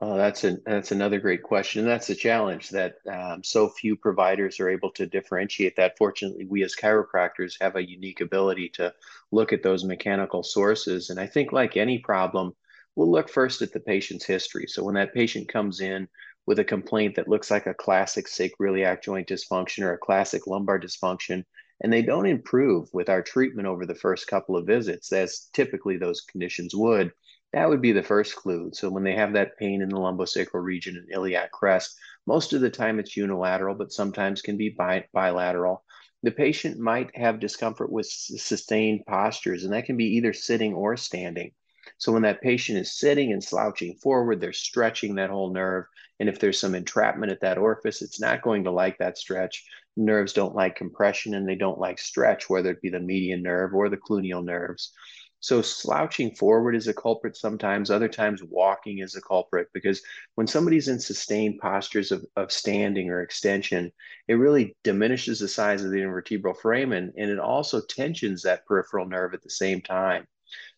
Oh, 0.04 0.18
that's 0.18 0.44
an 0.44 0.64
that's 0.66 0.92
another 0.92 1.20
great 1.20 1.44
question. 1.44 1.82
And 1.82 1.90
that's 1.90 2.10
a 2.10 2.16
challenge 2.16 2.70
that 2.70 2.96
um, 3.08 3.44
so 3.44 3.70
few 3.70 3.96
providers 3.96 4.60
are 4.60 4.68
able 4.70 4.90
to 4.94 5.06
differentiate 5.06 5.76
that. 5.76 5.96
Fortunately, 5.96 6.46
we 6.46 6.64
as 6.64 6.76
chiropractors 6.76 7.54
have 7.62 7.76
a 7.76 7.88
unique 7.88 8.20
ability 8.20 8.70
to 8.70 8.92
look 9.32 9.54
at 9.54 9.62
those 9.62 9.84
mechanical 9.84 10.42
sources. 10.42 11.12
And 11.12 11.20
I 11.20 11.28
think, 11.28 11.52
like 11.52 11.78
any 11.78 12.00
problem, 12.00 12.56
we'll 12.96 13.12
look 13.12 13.30
first 13.30 13.62
at 13.62 13.74
the 13.74 13.80
patient's 13.80 14.26
history. 14.26 14.66
So 14.68 14.84
when 14.84 14.96
that 14.96 15.14
patient 15.14 15.48
comes 15.48 15.82
in 15.82 16.08
with 16.48 16.58
a 16.58 16.64
complaint 16.64 17.16
that 17.16 17.28
looks 17.28 17.52
like 17.52 17.68
a 17.68 17.74
classic 17.76 18.26
sacroiliac 18.26 19.04
joint 19.04 19.28
dysfunction 19.28 19.84
or 19.84 19.94
a 19.94 20.00
classic 20.00 20.48
lumbar 20.48 20.80
dysfunction, 20.80 21.46
and 21.82 21.92
they 21.92 22.02
don't 22.02 22.26
improve 22.26 22.90
with 22.94 23.10
our 23.10 23.22
treatment 23.22 23.68
over 23.68 23.86
the 23.86 23.96
first 23.96 24.28
couple 24.28 24.56
of 24.56 24.68
visits, 24.68 25.12
as 25.12 25.50
typically 25.54 25.98
those 25.98 26.22
conditions 26.22 26.76
would 26.76 27.12
that 27.54 27.68
would 27.68 27.82
be 27.82 27.92
the 27.92 28.04
first 28.04 28.36
clue. 28.36 28.70
So 28.74 28.90
when 28.90 29.04
they 29.04 29.16
have 29.16 29.34
that 29.34 29.58
pain 29.58 29.82
in 29.82 29.90
the 29.90 29.98
lumbosacral 29.98 30.64
region 30.64 30.96
and 30.96 31.12
iliac 31.12 31.52
crest, 31.52 31.98
most 32.26 32.54
of 32.54 32.62
the 32.62 32.70
time 32.70 33.00
it's 33.00 33.18
unilateral, 33.18 33.76
but 33.76 33.92
sometimes 33.92 34.42
can 34.42 34.58
be 34.58 34.70
bi- 34.70 35.08
bilateral. 35.12 35.84
The 36.24 36.32
patient 36.32 36.80
might 36.80 37.16
have 37.16 37.40
discomfort 37.40 37.92
with 37.92 38.06
sustained 38.06 39.06
postures, 39.06 39.64
and 39.64 39.74
that 39.74 39.86
can 39.86 39.98
be 39.98 40.16
either 40.16 40.34
sitting 40.34 40.74
or 40.74 40.96
standing. 40.96 41.52
So 41.98 42.12
when 42.12 42.22
that 42.22 42.42
patient 42.42 42.78
is 42.78 42.98
sitting 42.98 43.34
and 43.34 43.44
slouching 43.44 43.96
forward, 43.96 44.40
they're 44.40 44.54
stretching 44.54 45.16
that 45.16 45.32
whole 45.32 45.52
nerve. 45.52 45.86
And 46.20 46.30
if 46.30 46.40
there's 46.40 46.60
some 46.60 46.76
entrapment 46.76 47.32
at 47.32 47.42
that 47.42 47.58
orifice, 47.58 48.02
it's 48.02 48.22
not 48.22 48.44
going 48.44 48.64
to 48.64 48.72
like 48.72 49.00
that 49.00 49.18
stretch. 49.18 49.66
Nerves 49.98 50.34
don't 50.34 50.56
like 50.56 50.76
compression 50.76 51.34
and 51.34 51.48
they 51.48 51.56
don't 51.56 51.80
like 51.80 52.00
stretch, 52.00 52.50
whether 52.50 52.72
it 52.72 52.82
be 52.82 52.90
the 52.90 53.00
median 53.00 53.44
nerve 53.44 53.74
or 53.74 53.90
the 53.90 53.98
cluneal 53.98 54.44
nerves. 54.44 54.94
So 55.42 55.64
slouching 55.64 56.36
forward 56.36 56.76
is 56.76 56.88
a 56.88 56.94
culprit 56.94 57.36
sometimes, 57.36 57.90
other 57.90 58.08
times 58.08 58.44
walking 58.44 59.00
is 59.00 59.16
a 59.16 59.22
culprit 59.22 59.70
because 59.74 60.04
when 60.36 60.46
somebody's 60.46 60.88
in 60.88 61.00
sustained 61.00 61.60
postures 61.60 62.12
of, 62.12 62.24
of 62.36 62.52
standing 62.52 63.10
or 63.10 63.22
extension, 63.22 63.92
it 64.28 64.36
really 64.36 64.78
diminishes 64.84 65.40
the 65.40 65.48
size 65.48 65.84
of 65.84 65.90
the 65.90 65.98
intervertebral 65.98 66.56
foramen 66.56 67.12
and 67.18 67.32
it 67.32 67.40
also 67.40 67.82
tensions 67.82 68.44
that 68.44 68.68
peripheral 68.68 69.08
nerve 69.08 69.34
at 69.34 69.42
the 69.42 69.50
same 69.50 69.82
time. 69.82 70.28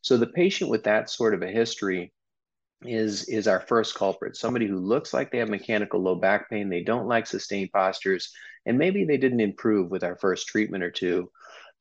So 0.02 0.16
the 0.16 0.28
patient 0.28 0.70
with 0.70 0.86
that 0.86 1.10
sort 1.10 1.34
of 1.34 1.42
a 1.42 1.48
history 1.48 2.14
is 2.86 3.26
is 3.30 3.48
our 3.48 3.62
first 3.62 3.96
culprit 3.96 4.36
somebody 4.36 4.68
who 4.68 4.78
looks 4.78 5.14
like 5.14 5.32
they 5.32 5.38
have 5.38 5.48
mechanical 5.48 6.02
low 6.02 6.16
back 6.16 6.50
pain 6.50 6.68
they 6.68 6.84
don't 6.84 7.08
like 7.08 7.26
sustained 7.26 7.72
postures 7.72 8.34
and 8.66 8.78
maybe 8.78 9.06
they 9.06 9.18
didn't 9.18 9.40
improve 9.40 9.92
with 9.92 10.04
our 10.04 10.16
first 10.16 10.48
treatment 10.48 10.84
or 10.84 10.92
two 10.92 11.30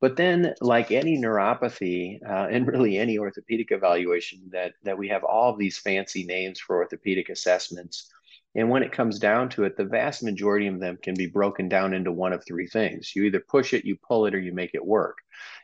but 0.02 0.16
then, 0.16 0.52
like 0.60 0.90
any 0.90 1.16
neuropathy 1.16 2.18
uh, 2.28 2.48
and 2.50 2.66
really 2.66 2.98
any 2.98 3.18
orthopedic 3.18 3.70
evaluation, 3.70 4.40
that 4.50 4.72
that 4.82 4.98
we 4.98 5.06
have 5.10 5.22
all 5.22 5.52
of 5.52 5.58
these 5.58 5.78
fancy 5.78 6.24
names 6.24 6.58
for 6.58 6.78
orthopedic 6.78 7.28
assessments. 7.28 8.10
And 8.56 8.68
when 8.68 8.82
it 8.82 8.90
comes 8.90 9.20
down 9.20 9.48
to 9.50 9.62
it, 9.62 9.76
the 9.76 9.84
vast 9.84 10.24
majority 10.24 10.66
of 10.66 10.80
them 10.80 10.98
can 11.00 11.14
be 11.14 11.28
broken 11.28 11.68
down 11.68 11.94
into 11.94 12.10
one 12.10 12.32
of 12.32 12.44
three 12.44 12.66
things. 12.66 13.14
You 13.14 13.22
either 13.22 13.38
push 13.38 13.72
it, 13.72 13.84
you 13.84 13.96
pull 13.96 14.26
it, 14.26 14.34
or 14.34 14.40
you 14.40 14.52
make 14.52 14.74
it 14.74 14.84
work. 14.84 15.18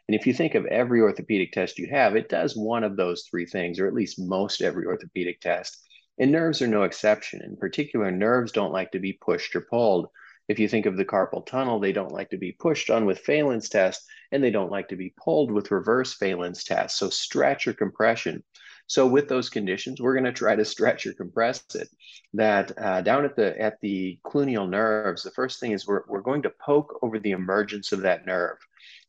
And 0.06 0.14
if 0.14 0.24
you 0.24 0.32
think 0.32 0.54
of 0.54 0.66
every 0.66 1.00
orthopedic 1.00 1.50
test 1.50 1.76
you 1.76 1.88
have, 1.90 2.14
it 2.14 2.28
does 2.28 2.56
one 2.56 2.84
of 2.84 2.96
those 2.96 3.24
three 3.24 3.44
things, 3.44 3.80
or 3.80 3.88
at 3.88 3.92
least 3.92 4.20
most 4.20 4.62
every 4.62 4.86
orthopedic 4.86 5.40
test. 5.40 5.82
And 6.20 6.30
nerves 6.30 6.62
are 6.62 6.68
no 6.68 6.84
exception. 6.84 7.42
In 7.42 7.56
particular, 7.56 8.12
nerves 8.12 8.52
don't 8.52 8.72
like 8.72 8.92
to 8.92 9.00
be 9.00 9.18
pushed 9.20 9.56
or 9.56 9.62
pulled. 9.62 10.10
If 10.48 10.58
you 10.58 10.68
think 10.68 10.86
of 10.86 10.96
the 10.96 11.04
carpal 11.04 11.46
tunnel, 11.46 11.78
they 11.78 11.92
don't 11.92 12.12
like 12.12 12.30
to 12.30 12.38
be 12.38 12.52
pushed 12.52 12.88
on 12.90 13.04
with 13.04 13.20
Phalen's 13.20 13.68
test, 13.68 14.02
and 14.32 14.42
they 14.42 14.50
don't 14.50 14.70
like 14.70 14.88
to 14.88 14.96
be 14.96 15.14
pulled 15.22 15.50
with 15.50 15.70
reverse 15.70 16.14
Phalen's 16.14 16.64
test. 16.64 16.98
So 16.98 17.10
stretch 17.10 17.66
or 17.66 17.74
compression. 17.74 18.42
So 18.86 19.06
with 19.06 19.28
those 19.28 19.50
conditions, 19.50 20.00
we're 20.00 20.14
going 20.14 20.24
to 20.24 20.32
try 20.32 20.56
to 20.56 20.64
stretch 20.64 21.06
or 21.06 21.12
compress 21.12 21.62
it. 21.74 21.88
That 22.32 22.72
uh, 22.78 23.02
down 23.02 23.26
at 23.26 23.36
the 23.36 23.60
at 23.60 23.78
the 23.82 24.18
cluneal 24.24 24.68
nerves, 24.68 25.22
the 25.22 25.30
first 25.30 25.60
thing 25.60 25.72
is 25.72 25.86
we're, 25.86 26.04
we're 26.08 26.22
going 26.22 26.42
to 26.42 26.52
poke 26.58 26.98
over 27.02 27.18
the 27.18 27.32
emergence 27.32 27.92
of 27.92 28.00
that 28.00 28.24
nerve. 28.24 28.56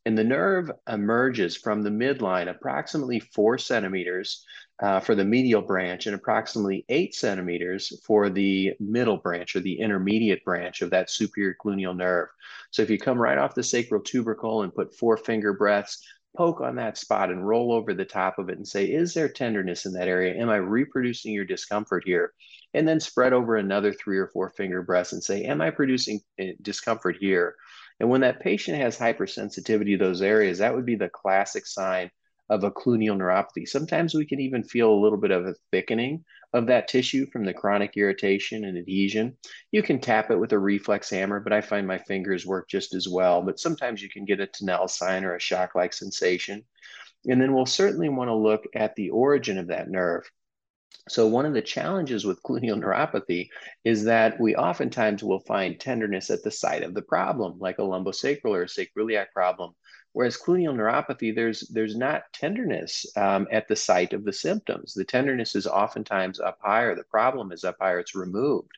And 0.05 0.17
the 0.17 0.23
nerve 0.23 0.71
emerges 0.87 1.55
from 1.57 1.81
the 1.81 1.89
midline 1.89 2.49
approximately 2.49 3.19
four 3.19 3.57
centimeters 3.57 4.45
uh, 4.81 4.99
for 4.99 5.13
the 5.13 5.25
medial 5.25 5.61
branch 5.61 6.07
and 6.07 6.15
approximately 6.15 6.85
eight 6.89 7.13
centimeters 7.13 8.01
for 8.05 8.29
the 8.29 8.71
middle 8.79 9.17
branch 9.17 9.55
or 9.55 9.59
the 9.59 9.79
intermediate 9.79 10.43
branch 10.45 10.81
of 10.81 10.89
that 10.91 11.09
superior 11.09 11.55
cluneal 11.61 11.95
nerve. 11.95 12.29
So 12.71 12.81
if 12.81 12.89
you 12.89 12.97
come 12.97 13.17
right 13.19 13.37
off 13.37 13.55
the 13.55 13.63
sacral 13.63 14.01
tubercle 14.01 14.63
and 14.63 14.73
put 14.73 14.95
four 14.95 15.17
finger 15.17 15.53
breaths, 15.53 16.01
poke 16.37 16.61
on 16.61 16.75
that 16.75 16.97
spot 16.97 17.29
and 17.29 17.45
roll 17.45 17.73
over 17.73 17.93
the 17.93 18.05
top 18.05 18.39
of 18.39 18.49
it 18.49 18.57
and 18.57 18.67
say, 18.67 18.85
is 18.85 19.13
there 19.13 19.27
tenderness 19.27 19.85
in 19.85 19.93
that 19.93 20.07
area? 20.07 20.39
Am 20.39 20.49
I 20.49 20.57
reproducing 20.57 21.33
your 21.33 21.45
discomfort 21.45 22.03
here? 22.05 22.33
And 22.73 22.87
then 22.87 22.99
spread 22.99 23.33
over 23.33 23.55
another 23.55 23.91
three 23.91 24.17
or 24.17 24.27
four 24.27 24.51
finger 24.51 24.83
breaths 24.83 25.11
and 25.11 25.23
say, 25.23 25.43
am 25.43 25.59
I 25.59 25.71
producing 25.71 26.21
eh, 26.37 26.53
discomfort 26.61 27.17
here? 27.19 27.55
And 27.99 28.09
when 28.09 28.21
that 28.21 28.39
patient 28.39 28.77
has 28.77 28.97
hypersensitivity 28.97 29.97
to 29.97 30.05
those 30.05 30.21
areas, 30.21 30.59
that 30.59 30.73
would 30.73 30.85
be 30.85 30.95
the 30.95 31.09
classic 31.09 31.65
sign 31.65 32.11
of 32.49 32.63
a 32.63 32.71
cluneal 32.71 33.15
neuropathy. 33.15 33.67
Sometimes 33.67 34.15
we 34.15 34.25
can 34.25 34.39
even 34.39 34.63
feel 34.63 34.91
a 34.91 35.01
little 35.01 35.19
bit 35.19 35.31
of 35.31 35.45
a 35.45 35.55
thickening 35.71 36.23
of 36.53 36.65
that 36.67 36.87
tissue 36.87 37.27
from 37.29 37.45
the 37.45 37.53
chronic 37.53 37.95
irritation 37.95 38.65
and 38.65 38.77
adhesion. 38.77 39.37
You 39.71 39.83
can 39.83 39.99
tap 39.99 40.31
it 40.31 40.39
with 40.39 40.51
a 40.51 40.59
reflex 40.59 41.09
hammer, 41.09 41.39
but 41.39 41.53
I 41.53 41.61
find 41.61 41.85
my 41.85 41.99
fingers 41.99 42.45
work 42.45 42.67
just 42.67 42.95
as 42.95 43.07
well. 43.07 43.43
But 43.43 43.59
sometimes 43.59 44.01
you 44.01 44.09
can 44.09 44.25
get 44.25 44.39
a 44.39 44.47
Tinel 44.47 44.89
sign 44.89 45.25
or 45.25 45.35
a 45.35 45.39
shock 45.39 45.75
like 45.75 45.93
sensation. 45.93 46.63
And 47.25 47.39
then 47.39 47.53
we'll 47.53 47.67
certainly 47.67 48.09
want 48.09 48.29
to 48.29 48.35
look 48.35 48.63
at 48.73 48.95
the 48.95 49.11
origin 49.11 49.59
of 49.59 49.67
that 49.67 49.89
nerve. 49.89 50.23
So 51.07 51.27
one 51.27 51.45
of 51.45 51.53
the 51.53 51.61
challenges 51.61 52.25
with 52.25 52.43
cluneal 52.43 52.79
neuropathy 52.79 53.49
is 53.83 54.03
that 54.05 54.39
we 54.39 54.55
oftentimes 54.55 55.23
will 55.23 55.39
find 55.39 55.79
tenderness 55.79 56.29
at 56.29 56.43
the 56.43 56.51
site 56.51 56.83
of 56.83 56.93
the 56.93 57.01
problem, 57.01 57.57
like 57.59 57.79
a 57.79 57.83
lumbosacral 57.83 58.51
or 58.51 58.63
a 58.63 58.65
sacroiliac 58.67 59.31
problem. 59.33 59.73
Whereas 60.13 60.37
cluneal 60.37 60.75
neuropathy, 60.75 61.33
there's 61.33 61.61
there's 61.69 61.95
not 61.95 62.23
tenderness 62.33 63.05
um, 63.15 63.47
at 63.51 63.67
the 63.67 63.75
site 63.75 64.13
of 64.13 64.23
the 64.23 64.33
symptoms. 64.33 64.93
The 64.93 65.05
tenderness 65.05 65.55
is 65.55 65.67
oftentimes 65.67 66.39
up 66.39 66.59
higher. 66.61 66.95
The 66.95 67.03
problem 67.03 67.51
is 67.51 67.63
up 67.63 67.77
higher. 67.79 67.99
It's 67.99 68.15
removed. 68.15 68.71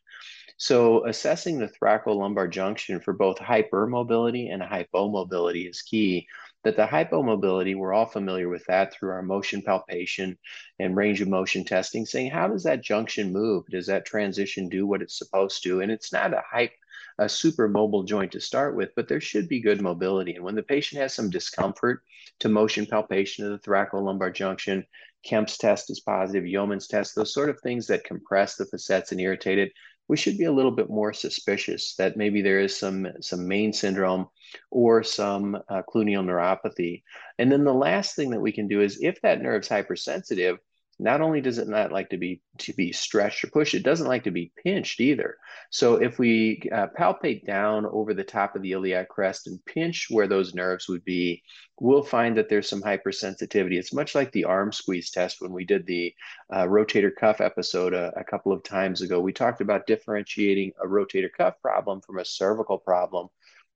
So 0.57 1.05
assessing 1.05 1.59
the 1.59 1.67
thoracolumbar 1.67 2.49
junction 2.49 2.99
for 2.99 3.13
both 3.13 3.37
hypermobility 3.37 4.53
and 4.53 4.61
hypomobility 4.61 5.69
is 5.69 5.81
key. 5.81 6.27
That 6.63 6.75
the 6.75 6.85
hypomobility, 6.85 7.75
we're 7.75 7.93
all 7.93 8.05
familiar 8.05 8.47
with 8.47 8.63
that 8.65 8.93
through 8.93 9.09
our 9.09 9.23
motion 9.23 9.63
palpation 9.63 10.37
and 10.79 10.95
range 10.95 11.19
of 11.19 11.27
motion 11.27 11.65
testing, 11.65 12.05
saying 12.05 12.29
how 12.29 12.47
does 12.47 12.63
that 12.63 12.83
junction 12.83 13.33
move? 13.33 13.65
Does 13.71 13.87
that 13.87 14.05
transition 14.05 14.69
do 14.69 14.85
what 14.85 15.01
it's 15.01 15.17
supposed 15.17 15.63
to? 15.63 15.81
And 15.81 15.91
it's 15.91 16.13
not 16.13 16.35
a 16.35 16.43
hype 16.47 16.73
a 17.17 17.29
super 17.29 17.67
mobile 17.67 18.03
joint 18.03 18.31
to 18.31 18.41
start 18.41 18.75
with, 18.75 18.89
but 18.95 19.07
there 19.07 19.21
should 19.21 19.47
be 19.47 19.59
good 19.59 19.81
mobility. 19.81 20.35
And 20.35 20.43
when 20.43 20.55
the 20.55 20.63
patient 20.63 21.01
has 21.01 21.13
some 21.13 21.29
discomfort 21.29 22.03
to 22.39 22.49
motion 22.49 22.85
palpation 22.85 23.45
of 23.45 23.51
the 23.51 23.69
thoracolumbar 23.69 24.33
junction, 24.33 24.85
Kemp's 25.23 25.57
test 25.57 25.91
is 25.91 25.99
positive, 25.99 26.47
Yeoman's 26.47 26.87
test, 26.87 27.15
those 27.15 27.33
sort 27.33 27.49
of 27.49 27.59
things 27.59 27.87
that 27.87 28.03
compress 28.03 28.55
the 28.55 28.65
facets 28.65 29.11
and 29.11 29.21
irritate 29.21 29.59
it, 29.59 29.71
we 30.11 30.17
should 30.17 30.37
be 30.37 30.43
a 30.43 30.51
little 30.51 30.71
bit 30.71 30.89
more 30.89 31.13
suspicious 31.13 31.95
that 31.95 32.17
maybe 32.17 32.41
there 32.41 32.59
is 32.59 32.77
some 32.77 33.07
some 33.21 33.47
Maigne 33.47 33.71
syndrome 33.71 34.27
or 34.69 35.03
some 35.03 35.55
uh, 35.69 35.83
cluneal 35.87 36.21
neuropathy. 36.21 37.03
And 37.39 37.49
then 37.49 37.63
the 37.63 37.73
last 37.73 38.17
thing 38.17 38.31
that 38.31 38.41
we 38.41 38.51
can 38.51 38.67
do 38.67 38.81
is 38.81 38.99
if 39.01 39.21
that 39.21 39.41
nerve's 39.41 39.69
hypersensitive, 39.69 40.57
not 41.01 41.19
only 41.19 41.41
does 41.41 41.57
it 41.57 41.67
not 41.67 41.91
like 41.91 42.11
to 42.11 42.17
be 42.17 42.41
to 42.59 42.73
be 42.73 42.91
stretched 42.91 43.43
or 43.43 43.47
pushed, 43.47 43.73
it 43.73 43.81
doesn't 43.81 44.07
like 44.07 44.23
to 44.25 44.31
be 44.31 44.51
pinched 44.63 44.99
either. 45.01 45.35
So 45.71 45.95
if 45.95 46.19
we 46.19 46.61
uh, 46.71 46.87
palpate 46.97 47.43
down 47.43 47.87
over 47.87 48.13
the 48.13 48.23
top 48.23 48.55
of 48.55 48.61
the 48.61 48.73
iliac 48.73 49.09
crest 49.09 49.47
and 49.47 49.65
pinch 49.65 50.07
where 50.11 50.27
those 50.27 50.53
nerves 50.53 50.87
would 50.87 51.03
be, 51.03 51.41
we'll 51.79 52.03
find 52.03 52.37
that 52.37 52.49
there's 52.49 52.69
some 52.69 52.83
hypersensitivity. 52.83 53.79
It's 53.79 53.93
much 53.93 54.13
like 54.13 54.31
the 54.31 54.45
arm 54.45 54.71
squeeze 54.71 55.09
test 55.09 55.41
when 55.41 55.51
we 55.51 55.65
did 55.65 55.87
the 55.87 56.13
uh, 56.53 56.65
rotator 56.65 57.11
cuff 57.19 57.41
episode 57.41 57.95
a, 57.95 58.13
a 58.15 58.23
couple 58.23 58.51
of 58.51 58.61
times 58.63 59.01
ago. 59.01 59.19
We 59.19 59.33
talked 59.33 59.61
about 59.61 59.87
differentiating 59.87 60.73
a 60.83 60.87
rotator 60.87 61.29
cuff 61.35 61.55
problem 61.63 62.01
from 62.01 62.19
a 62.19 62.25
cervical 62.25 62.77
problem. 62.77 63.27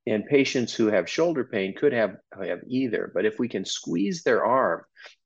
And 0.07 0.23
patients 0.27 0.75
who 0.75 0.85
have 0.85 1.09
shoulder 1.09 1.43
pain 1.43 1.73
could 1.73 1.91
have, 1.91 2.17
have 2.39 2.59
either. 2.67 3.11
But 3.11 3.25
if 3.25 3.39
we 3.39 3.47
can 3.47 3.65
squeeze 3.65 4.21
their 4.21 4.45
arm 4.45 4.83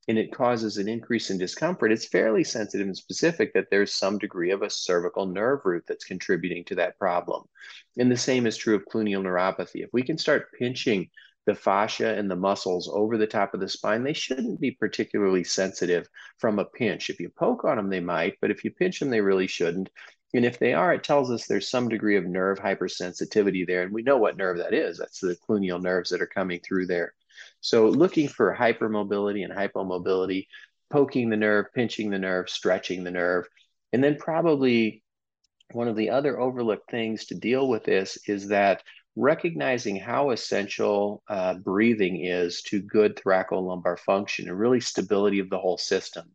and 0.10 0.18
it 0.18 0.34
causes 0.34 0.78
an 0.78 0.90
increase 0.90 1.30
in 1.30 1.38
discomfort, 1.38 1.92
it's 1.92 2.08
fairly 2.08 2.44
sensitive 2.44 2.88
and 2.88 2.98
specific 2.98 3.54
that 3.54 3.68
there's 3.70 3.94
some 3.94 4.18
degree 4.18 4.50
of 4.50 4.64
a 4.64 4.70
cervical 4.70 5.28
nerve 5.28 5.60
root 5.66 5.84
that's 5.88 6.04
contributing 6.04 6.66
to 6.66 6.74
that 6.74 6.98
problem. 6.98 7.44
And 7.96 8.12
the 8.12 8.18
same 8.18 8.48
is 8.48 8.58
true 8.58 8.76
of 8.76 8.88
cluneal 8.92 9.22
neuropathy. 9.22 9.84
If 9.84 9.92
we 9.94 10.02
can 10.02 10.18
start 10.18 10.52
pinching 10.58 11.12
the 11.46 11.54
fascia 11.54 12.18
and 12.18 12.30
the 12.30 12.36
muscles 12.36 12.90
over 12.92 13.20
the 13.20 13.28
top 13.28 13.54
of 13.54 13.60
the 13.60 13.70
spine, 13.70 14.04
they 14.04 14.14
shouldn't 14.14 14.60
be 14.60 14.72
particularly 14.72 15.44
sensitive 15.44 16.10
from 16.40 16.58
a 16.58 16.66
pinch. 16.66 17.12
If 17.12 17.20
you 17.20 17.30
poke 17.30 17.64
on 17.64 17.78
them, 17.78 17.92
they 17.92 18.00
might, 18.00 18.38
but 18.42 18.50
if 18.50 18.64
you 18.66 18.72
pinch 18.72 19.00
them, 19.00 19.12
they 19.12 19.22
really 19.22 19.48
shouldn't. 19.48 19.92
And 20.34 20.44
if 20.44 20.58
they 20.58 20.74
are, 20.74 20.92
it 20.92 21.04
tells 21.04 21.30
us 21.30 21.46
there's 21.46 21.70
some 21.70 21.88
degree 21.88 22.18
of 22.18 22.26
nerve 22.26 22.58
hypersensitivity 22.58 23.68
there. 23.68 23.84
And 23.84 23.94
we 23.94 24.02
know 24.02 24.18
what 24.18 24.38
nerve 24.38 24.58
that 24.58 24.74
is. 24.74 24.98
That's 24.98 25.20
the 25.20 25.38
cluneal 25.48 25.80
nerves 25.80 26.10
that 26.10 26.22
are 26.24 26.28
coming 26.28 26.62
through 26.62 26.88
there. 26.88 27.14
So 27.62 27.88
looking 27.88 28.28
for 28.28 28.56
hypermobility 28.56 29.44
and 29.44 29.54
hypomobility, 29.54 30.48
poking 30.90 31.30
the 31.30 31.38
nerve, 31.38 31.68
pinching 31.74 32.10
the 32.10 32.20
nerve, 32.20 32.50
stretching 32.50 33.04
the 33.04 33.12
nerve. 33.12 33.46
And 33.94 34.04
then 34.04 34.18
probably 34.18 35.04
one 35.72 35.88
of 35.88 35.96
the 35.96 36.10
other 36.10 36.40
overlooked 36.40 36.90
things 36.90 37.26
to 37.28 37.36
deal 37.36 37.68
with 37.68 37.84
this 37.84 38.18
is 38.28 38.48
that 38.48 38.84
recognizing 39.16 39.98
how 39.98 40.32
essential 40.32 41.22
uh, 41.30 41.56
breathing 41.56 42.26
is 42.26 42.62
to 42.64 42.82
good 42.82 43.16
thoracolumbar 43.16 44.00
function 44.00 44.48
and 44.48 44.58
really 44.58 44.80
stability 44.80 45.40
of 45.40 45.50
the 45.50 45.58
whole 45.58 45.78
system. 45.78 46.32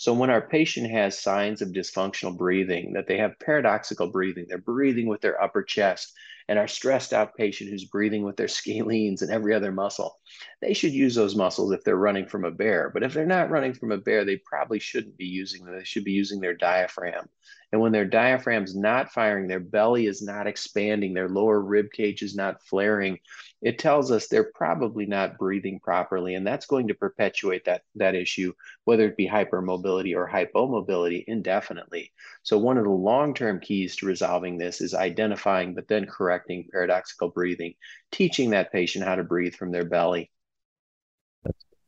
So 0.00 0.14
when 0.14 0.30
our 0.30 0.40
patient 0.40 0.90
has 0.92 1.18
signs 1.18 1.60
of 1.60 1.72
dysfunctional 1.72 2.34
breathing, 2.34 2.94
that 2.94 3.06
they 3.06 3.18
have 3.18 3.38
paradoxical 3.38 4.06
breathing, 4.06 4.46
they're 4.48 4.56
breathing 4.56 5.06
with 5.08 5.20
their 5.20 5.38
upper 5.42 5.62
chest, 5.62 6.14
and 6.48 6.58
our 6.58 6.68
stressed 6.68 7.12
out 7.12 7.36
patient 7.36 7.68
who's 7.68 7.84
breathing 7.84 8.22
with 8.22 8.38
their 8.38 8.46
scalenes 8.60 9.20
and 9.20 9.30
every 9.30 9.54
other 9.54 9.70
muscle, 9.70 10.18
they 10.62 10.72
should 10.72 10.94
use 10.94 11.14
those 11.14 11.36
muscles 11.36 11.70
if 11.72 11.84
they're 11.84 11.96
running 11.96 12.26
from 12.26 12.46
a 12.46 12.50
bear. 12.50 12.88
But 12.88 13.02
if 13.02 13.12
they're 13.12 13.26
not 13.26 13.50
running 13.50 13.74
from 13.74 13.92
a 13.92 13.98
bear, 13.98 14.24
they 14.24 14.38
probably 14.38 14.78
shouldn't 14.78 15.18
be 15.18 15.26
using 15.26 15.66
them. 15.66 15.76
They 15.76 15.84
should 15.84 16.04
be 16.04 16.12
using 16.12 16.40
their 16.40 16.54
diaphragm. 16.54 17.28
And 17.72 17.80
when 17.80 17.92
their 17.92 18.06
diaphragm's 18.06 18.74
not 18.74 19.12
firing, 19.12 19.46
their 19.46 19.60
belly 19.60 20.06
is 20.06 20.22
not 20.22 20.46
expanding, 20.46 21.14
their 21.14 21.28
lower 21.28 21.60
rib 21.60 21.92
cage 21.92 22.22
is 22.22 22.34
not 22.34 22.62
flaring, 22.62 23.18
it 23.62 23.78
tells 23.78 24.10
us 24.10 24.26
they're 24.26 24.50
probably 24.54 25.06
not 25.06 25.38
breathing 25.38 25.78
properly. 25.80 26.34
And 26.34 26.46
that's 26.46 26.66
going 26.66 26.88
to 26.88 26.94
perpetuate 26.94 27.64
that, 27.66 27.82
that 27.96 28.14
issue, 28.14 28.54
whether 28.84 29.06
it 29.06 29.16
be 29.16 29.28
hypermobility 29.28 30.16
or 30.16 30.28
hypomobility 30.28 31.24
indefinitely. 31.26 32.12
So, 32.42 32.58
one 32.58 32.78
of 32.78 32.84
the 32.84 32.90
long 32.90 33.34
term 33.34 33.60
keys 33.60 33.96
to 33.96 34.06
resolving 34.06 34.58
this 34.58 34.80
is 34.80 34.94
identifying, 34.94 35.74
but 35.74 35.88
then 35.88 36.06
correcting 36.06 36.68
paradoxical 36.72 37.28
breathing, 37.28 37.74
teaching 38.10 38.50
that 38.50 38.72
patient 38.72 39.04
how 39.04 39.14
to 39.14 39.24
breathe 39.24 39.54
from 39.54 39.70
their 39.70 39.84
belly. 39.84 40.30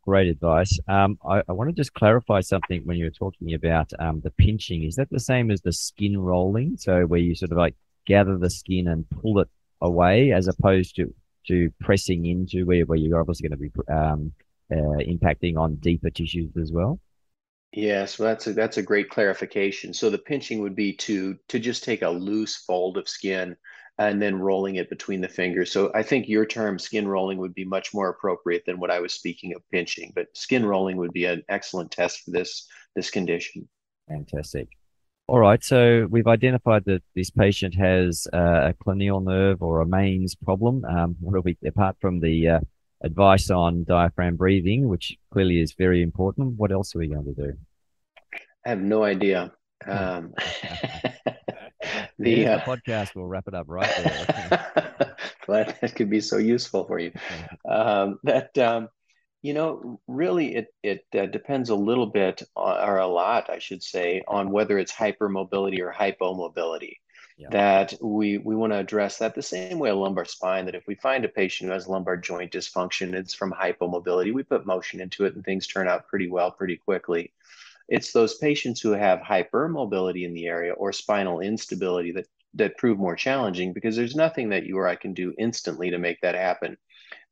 Great 0.02 0.28
advice. 0.28 0.78
Um, 0.88 1.18
I, 1.25 1.42
I 1.49 1.52
want 1.52 1.71
to 1.71 1.76
just 1.76 1.94
clarify 1.94 2.40
something 2.40 2.82
when 2.85 2.97
you 2.97 3.04
were 3.04 3.11
talking 3.11 3.54
about 3.54 3.92
um, 4.00 4.21
the 4.21 4.32
pinching. 4.32 4.82
Is 4.82 4.97
that 4.97 5.11
the 5.11 5.21
same 5.21 5.50
as 5.50 5.61
the 5.61 5.73
skin 5.73 6.18
rolling? 6.18 6.76
So, 6.76 7.06
where 7.06 7.21
you 7.21 7.35
sort 7.37 7.52
of 7.52 7.59
like 7.59 7.76
gather 8.04 8.37
the 8.37 8.50
skin 8.50 8.88
and 8.88 9.09
pull 9.11 9.38
it 9.38 9.49
away 9.80 10.32
as 10.32 10.49
opposed 10.49 10.97
to 10.97 11.14
to 11.49 11.73
pressing 11.80 12.26
into 12.26 12.64
where, 12.64 12.85
where 12.85 12.99
you're 12.99 13.21
obviously 13.21 13.49
going 13.49 13.59
to 13.59 13.68
be 13.68 13.92
um, 13.92 14.32
uh, 14.73 15.02
impacting 15.04 15.56
on 15.56 15.76
deeper 15.76 16.11
tissues 16.11 16.56
as 16.61 16.73
well? 16.73 16.99
Yes, 17.73 18.18
well, 18.18 18.28
that's 18.28 18.47
a 18.47 18.52
that's 18.52 18.76
a 18.76 18.82
great 18.82 19.09
clarification. 19.09 19.94
So 19.94 20.11
the 20.11 20.18
pinching 20.18 20.61
would 20.61 20.76
be 20.76 20.94
to 20.94 21.37
to 21.49 21.59
just 21.59 21.85
take 21.85 22.02
a 22.02 22.11
loose 22.11 22.56
fold 22.56 22.99
of 22.99 23.09
skin 23.09 23.56
and 23.99 24.21
then 24.21 24.39
rolling 24.39 24.77
it 24.77 24.89
between 24.89 25.21
the 25.21 25.29
fingers. 25.29 25.71
So 25.71 25.91
I 25.95 26.03
think 26.03 26.29
your 26.29 26.47
term 26.47 26.79
skin 26.79 27.07
rolling 27.07 27.39
would 27.39 27.55
be 27.55 27.65
much 27.65 27.93
more 27.93 28.09
appropriate 28.09 28.65
than 28.67 28.81
what 28.81 28.91
I 28.91 29.01
was 29.01 29.13
speaking 29.13 29.55
of 29.55 29.63
pinching. 29.71 30.13
But 30.15 30.29
skin 30.35 30.65
rolling 30.65 30.97
would 30.97 31.13
be 31.13 31.27
an 31.27 31.43
excellent 31.49 31.91
test 31.91 32.25
for 32.25 32.31
this 32.31 32.67
this 32.97 33.11
condition. 33.11 33.69
Fantastic. 34.09 34.69
All 35.29 35.39
right, 35.39 35.63
so 35.63 36.07
we've 36.11 36.27
identified 36.27 36.85
that 36.87 37.03
this 37.15 37.31
patient 37.31 37.75
has 37.77 38.27
uh, 38.35 38.71
a 38.71 38.75
cluneal 38.85 39.23
nerve 39.23 39.63
or 39.63 39.81
a 39.81 39.87
Maigne's 39.87 40.35
problem. 40.35 40.85
Um, 40.85 41.17
what 41.21 41.37
are 41.37 41.41
we, 41.41 41.57
apart 41.65 41.97
from 42.01 42.21
the 42.21 42.49
uh, 42.49 42.61
advice 43.03 43.49
on 43.49 43.85
diaphragm 43.85 44.37
breathing, 44.37 44.89
which 44.89 45.17
clearly 45.33 45.61
is 45.61 45.75
very 45.75 46.03
important, 46.03 46.59
what 46.59 46.73
else 46.73 46.95
are 46.95 46.99
we 46.99 47.09
going 47.09 47.25
to 47.25 47.35
do? 47.35 47.53
I 48.67 48.71
have 48.71 48.83
no 48.83 49.05
idea. 49.05 49.53
Hmm. 49.85 49.91
Um, 49.91 50.35
the, 52.23 52.47
uh, 52.47 52.57
the, 52.57 52.62
podcast 52.62 53.14
will 53.14 53.26
wrap 53.26 53.49
it 53.49 53.55
up 53.55 53.67
right 53.69 53.91
there. 53.97 55.17
Glad 55.47 55.76
that 55.81 55.95
could 55.95 56.11
be 56.11 56.21
so 56.21 56.38
useful 56.38 56.85
for 56.85 56.99
you. 56.99 57.12
Um, 57.69 58.19
that 58.25 58.57
um, 58.59 58.88
you 59.43 59.55
know, 59.55 60.00
really, 60.07 60.55
it 60.55 60.75
it 60.83 61.05
uh, 61.19 61.26
depends 61.26 61.71
a 61.71 61.75
little 61.75 62.07
bit, 62.07 62.43
on, 62.57 62.88
or 62.88 62.99
a 62.99 63.07
lot, 63.07 63.50
I 63.50 63.59
should 63.59 63.83
say, 63.83 64.23
on 64.26 64.50
whether 64.50 64.79
it's 64.79 64.93
hypermobility 64.93 65.81
or 65.81 65.93
hypomobility. 65.93 66.97
Yeah. 67.37 67.49
That 67.50 67.95
we 68.00 68.38
we 68.38 68.55
want 68.55 68.73
to 68.73 68.79
address 68.79 69.19
that 69.19 69.35
the 69.35 69.43
same 69.43 69.81
way 69.81 69.91
a 69.91 69.95
lumbar 69.97 70.26
spine. 70.26 70.67
That 70.67 70.76
if 70.76 70.87
we 70.87 70.95
find 70.95 71.25
a 71.25 71.29
patient 71.29 71.69
who 71.69 71.73
has 71.73 71.88
lumbar 71.88 72.17
joint 72.17 72.52
dysfunction, 72.52 73.15
it's 73.15 73.35
from 73.35 73.52
hypomobility. 73.52 74.32
We 74.32 74.45
put 74.45 74.65
motion 74.65 75.00
into 75.00 75.25
it, 75.25 75.35
and 75.35 75.45
things 75.45 75.67
turn 75.67 75.89
out 75.89 76.06
pretty 76.06 76.28
well 76.28 76.52
pretty 76.52 76.76
quickly. 76.76 77.32
It's 77.93 78.13
those 78.13 78.39
patients 78.39 78.81
who 78.81 78.93
have 78.93 79.21
hypermobility 79.21 80.25
in 80.25 80.35
the 80.35 80.47
area 80.47 80.73
or 80.75 80.93
spinal 80.93 81.41
instability 81.41 82.13
that 82.13 82.26
that 82.55 82.78
prove 82.78 82.99
more 82.99 83.17
challenging 83.17 83.73
because 83.73 83.97
there's 83.97 84.17
nothing 84.17 84.50
that 84.50 84.67
you 84.67 84.78
or 84.78 84.89
I 84.89 84.97
can 84.97 85.15
do 85.15 85.35
instantly 85.39 85.91
to 85.91 85.99
make 85.99 86.21
that 86.23 86.35
happen 86.35 86.76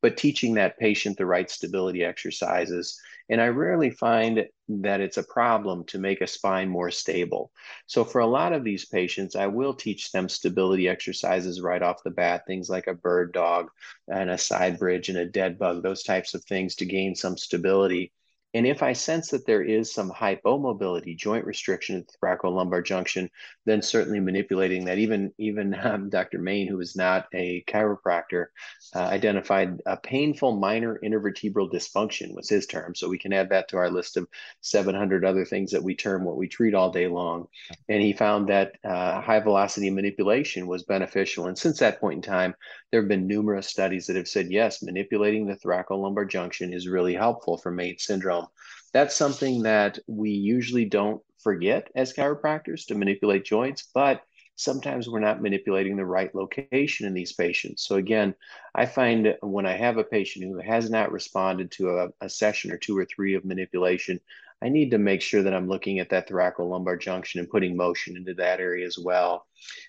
but 0.02 0.16
teaching 0.16 0.54
that 0.54 0.78
patient 0.78 1.16
the 1.16 1.26
right 1.26 1.50
stability 1.50 2.04
exercises. 2.04 3.00
And 3.28 3.40
I 3.40 3.48
rarely 3.48 3.90
find 3.90 4.46
that 4.68 5.00
it's 5.00 5.16
a 5.18 5.22
problem 5.22 5.84
to 5.86 5.98
make 5.98 6.20
a 6.20 6.26
spine 6.26 6.68
more 6.68 6.90
stable. 6.90 7.52
So, 7.86 8.04
for 8.04 8.20
a 8.20 8.26
lot 8.26 8.52
of 8.52 8.64
these 8.64 8.84
patients, 8.86 9.36
I 9.36 9.46
will 9.46 9.74
teach 9.74 10.12
them 10.12 10.28
stability 10.28 10.88
exercises 10.88 11.60
right 11.60 11.82
off 11.82 12.02
the 12.04 12.10
bat, 12.10 12.44
things 12.46 12.68
like 12.70 12.86
a 12.86 12.94
bird 12.94 13.32
dog 13.32 13.68
and 14.08 14.30
a 14.30 14.38
side 14.38 14.78
bridge 14.78 15.08
and 15.08 15.18
a 15.18 15.26
dead 15.26 15.58
bug, 15.58 15.82
those 15.82 16.02
types 16.02 16.34
of 16.34 16.44
things 16.44 16.74
to 16.76 16.84
gain 16.86 17.14
some 17.14 17.36
stability. 17.36 18.12
And 18.52 18.66
if 18.66 18.82
I 18.82 18.92
sense 18.92 19.28
that 19.28 19.46
there 19.46 19.62
is 19.62 19.92
some 19.92 20.10
hypomobility, 20.10 21.16
joint 21.16 21.44
restriction 21.44 21.96
at 21.96 22.08
the 22.08 22.14
thoracolumbar 22.18 22.84
junction, 22.84 23.30
then 23.64 23.80
certainly 23.80 24.18
manipulating 24.18 24.84
that. 24.86 24.98
Even 24.98 25.32
even 25.38 25.74
um, 25.82 26.10
Dr. 26.10 26.38
Maigne, 26.38 26.68
who 26.68 26.80
is 26.80 26.96
not 26.96 27.26
a 27.32 27.62
chiropractor, 27.68 28.46
uh, 28.94 29.00
identified 29.00 29.80
a 29.86 29.96
painful 29.96 30.56
minor 30.56 30.98
intervertebral 31.04 31.70
dysfunction 31.70 32.34
was 32.34 32.48
his 32.48 32.66
term. 32.66 32.94
So 32.94 33.08
we 33.08 33.18
can 33.18 33.32
add 33.32 33.50
that 33.50 33.68
to 33.68 33.76
our 33.76 33.90
list 33.90 34.16
of 34.16 34.26
700 34.62 35.24
other 35.24 35.44
things 35.44 35.70
that 35.70 35.82
we 35.82 35.94
term 35.94 36.24
what 36.24 36.36
we 36.36 36.48
treat 36.48 36.74
all 36.74 36.90
day 36.90 37.06
long. 37.06 37.46
And 37.88 38.02
he 38.02 38.12
found 38.12 38.48
that 38.48 38.74
uh, 38.84 39.20
high 39.20 39.40
velocity 39.40 39.90
manipulation 39.90 40.66
was 40.66 40.82
beneficial. 40.82 41.46
And 41.46 41.56
since 41.56 41.78
that 41.78 42.00
point 42.00 42.16
in 42.16 42.22
time, 42.22 42.54
there 42.90 43.00
have 43.00 43.08
been 43.08 43.26
numerous 43.26 43.68
studies 43.68 44.06
that 44.06 44.16
have 44.16 44.28
said 44.28 44.50
yes, 44.50 44.82
manipulating 44.82 45.46
the 45.46 45.56
thoracolumbar 45.56 46.28
junction 46.28 46.72
is 46.72 46.88
really 46.88 47.14
helpful 47.14 47.56
for 47.56 47.70
Maigne 47.70 47.98
syndrome 47.98 48.46
that's 48.92 49.14
something 49.14 49.62
that 49.62 49.98
we 50.06 50.30
usually 50.30 50.84
don't 50.84 51.22
forget 51.38 51.88
as 51.94 52.12
chiropractors 52.12 52.86
to 52.86 52.94
manipulate 52.94 53.44
joints, 53.44 53.88
but 53.94 54.22
sometimes 54.56 55.08
we're 55.08 55.20
not 55.20 55.40
manipulating 55.40 55.96
the 55.96 56.04
right 56.04 56.34
location 56.34 57.06
in 57.06 57.14
these 57.14 57.32
patients. 57.32 57.86
So 57.86 57.96
again, 57.96 58.34
I 58.74 58.86
find 58.86 59.36
when 59.40 59.64
I 59.64 59.76
have 59.76 59.96
a 59.96 60.04
patient 60.04 60.44
who 60.44 60.58
has 60.58 60.90
not 60.90 61.12
responded 61.12 61.70
to 61.72 61.98
a, 61.98 62.08
a 62.20 62.28
session 62.28 62.70
or 62.70 62.76
two 62.76 62.98
or 62.98 63.06
three 63.06 63.34
of 63.34 63.44
manipulation, 63.44 64.20
I 64.62 64.68
need 64.68 64.90
to 64.90 64.98
make 64.98 65.22
sure 65.22 65.42
that 65.42 65.54
I'm 65.54 65.68
looking 65.68 66.00
at 66.00 66.10
that 66.10 66.28
thoracolumbar 66.28 67.00
junction 67.00 67.40
and 67.40 67.48
putting 67.48 67.76
motion 67.76 68.16
into 68.16 68.34
that 68.34 68.60
area 68.60 68.86
as 68.86 68.98
well. 68.98 69.46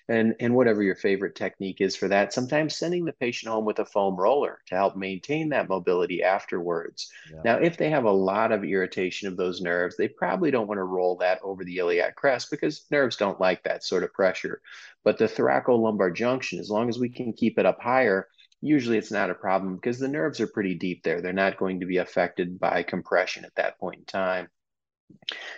And, 0.08 0.34
and 0.40 0.54
whatever 0.54 0.82
your 0.82 0.96
favorite 0.96 1.34
technique 1.34 1.80
is 1.80 1.94
for 1.94 2.08
that, 2.08 2.32
sometimes 2.32 2.76
sending 2.76 3.04
the 3.04 3.12
patient 3.12 3.52
home 3.52 3.64
with 3.64 3.78
a 3.78 3.84
foam 3.84 4.16
roller 4.16 4.60
to 4.68 4.74
help 4.74 4.96
maintain 4.96 5.50
that 5.50 5.68
mobility 5.68 6.22
afterwards. 6.22 7.10
Yeah. 7.30 7.40
Now, 7.44 7.56
if 7.56 7.76
they 7.76 7.90
have 7.90 8.04
a 8.04 8.10
lot 8.10 8.52
of 8.52 8.64
irritation 8.64 9.28
of 9.28 9.36
those 9.36 9.60
nerves, 9.60 9.96
they 9.96 10.08
probably 10.08 10.50
don't 10.50 10.68
want 10.68 10.78
to 10.78 10.84
roll 10.84 11.16
that 11.16 11.40
over 11.42 11.64
the 11.64 11.78
iliac 11.78 12.16
crest 12.16 12.50
because 12.50 12.86
nerves 12.90 13.16
don't 13.16 13.40
like 13.40 13.62
that 13.64 13.84
sort 13.84 14.04
of 14.04 14.12
pressure. 14.12 14.62
But 15.04 15.18
the 15.18 15.26
thoracolumbar 15.26 16.14
junction, 16.14 16.58
as 16.58 16.70
long 16.70 16.88
as 16.88 16.98
we 16.98 17.08
can 17.08 17.32
keep 17.32 17.58
it 17.58 17.66
up 17.66 17.80
higher, 17.80 18.28
usually 18.62 18.96
it's 18.96 19.10
not 19.10 19.30
a 19.30 19.34
problem 19.34 19.74
because 19.74 19.98
the 19.98 20.08
nerves 20.08 20.40
are 20.40 20.46
pretty 20.46 20.74
deep 20.74 21.02
there. 21.02 21.20
They're 21.20 21.32
not 21.32 21.58
going 21.58 21.80
to 21.80 21.86
be 21.86 21.98
affected 21.98 22.58
by 22.58 22.82
compression 22.84 23.44
at 23.44 23.54
that 23.56 23.78
point 23.78 23.98
in 23.98 24.04
time. 24.04 24.48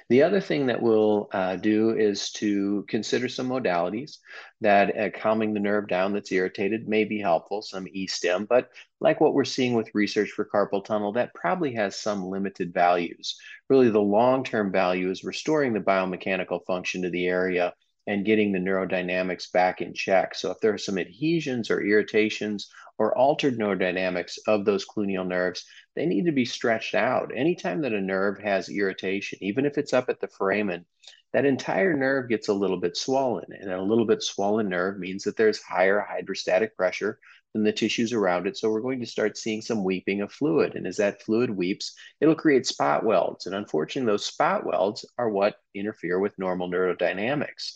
The 0.09 0.23
other 0.23 0.41
thing 0.41 0.67
that 0.67 0.81
we'll 0.81 1.29
uh, 1.33 1.57
do 1.57 1.91
is 1.91 2.31
to 2.33 2.85
consider 2.89 3.29
some 3.29 3.49
modalities 3.49 4.19
that 4.61 4.99
uh, 4.99 5.11
calming 5.11 5.55
the 5.55 5.61
nerve 5.61 5.89
down 5.89 6.13
that's 6.13 6.33
irritated 6.33 6.89
may 6.89 7.05
be 7.05 7.21
helpful, 7.21 7.63
some 7.63 7.87
E-stim, 7.91 8.47
but 8.47 8.71
like 9.01 9.21
what 9.21 9.35
we're 9.35 9.45
seeing 9.45 9.75
with 9.75 9.95
research 9.95 10.31
for 10.31 10.45
carpal 10.45 10.85
tunnel, 10.85 11.13
that 11.13 11.35
probably 11.35 11.75
has 11.75 11.97
some 11.97 12.27
limited 12.27 12.73
values. 12.73 13.37
Really, 13.69 13.91
the 13.91 14.01
long-term 14.01 14.73
value 14.73 15.11
is 15.11 15.25
restoring 15.25 15.73
the 15.73 15.81
biomechanical 15.81 16.65
function 16.67 17.03
to 17.03 17.11
the 17.11 17.27
area 17.27 17.75
and 18.07 18.25
getting 18.25 18.53
the 18.53 18.59
neurodynamics 18.59 19.51
back 19.53 19.81
in 19.81 19.95
check. 19.95 20.35
So 20.35 20.51
if 20.51 20.61
there 20.61 20.75
are 20.75 20.79
some 20.79 20.99
adhesions 20.99 21.71
or 21.71 21.83
irritations 21.83 22.71
or 22.99 23.17
altered 23.17 23.59
neurodynamics 23.59 24.39
of 24.47 24.65
those 24.65 24.87
cluneal 24.87 25.27
nerves, 25.27 25.65
they 25.97 26.07
need 26.07 26.27
to 26.27 26.33
be 26.33 26.45
stretched 26.45 26.95
out. 26.95 27.33
Anytime 27.35 27.81
that 27.83 27.93
a 27.93 28.01
nerve 28.01 28.39
has 28.41 28.69
irritation, 28.69 29.39
even 29.43 29.65
if 29.65 29.79
it's 29.79 29.93
up 29.93 30.09
at 30.09 30.21
the 30.21 30.29
foramen, 30.29 30.85
that 31.33 31.47
entire 31.47 31.95
nerve 31.95 32.29
gets 32.29 32.49
a 32.49 32.55
little 32.55 32.79
bit 32.79 32.97
swollen. 32.97 33.47
And 33.59 33.73
a 33.73 33.83
little 33.83 34.07
bit 34.07 34.23
swollen 34.23 34.69
nerve 34.69 34.99
means 34.99 35.25
that 35.25 35.37
there's 35.37 35.61
higher 35.61 36.01
hydrostatic 36.01 36.77
pressure 36.77 37.19
than 37.55 37.65
the 37.65 37.73
tissues 37.73 38.13
around 38.13 38.47
it. 38.47 38.57
So 38.57 38.71
we're 38.71 38.81
going 38.81 39.01
to 39.01 39.07
start 39.07 39.39
seeing 39.39 39.63
some 39.63 39.85
weeping 39.85 40.21
of 40.21 40.33
fluid. 40.33 40.75
And 40.75 40.87
as 40.87 40.97
that 40.97 41.23
fluid 41.23 41.51
weeps, 41.51 41.95
it'll 42.21 42.35
create 42.35 42.67
spot 42.67 43.05
welds. 43.05 43.47
And 43.47 43.55
unfortunately, 43.55 44.13
those 44.13 44.27
spot 44.27 44.67
welds 44.67 45.05
are 45.17 45.31
what 45.31 45.57
interfere 45.75 46.19
with 46.19 46.39
normal 46.39 46.69
neurodynamics. 46.69 47.73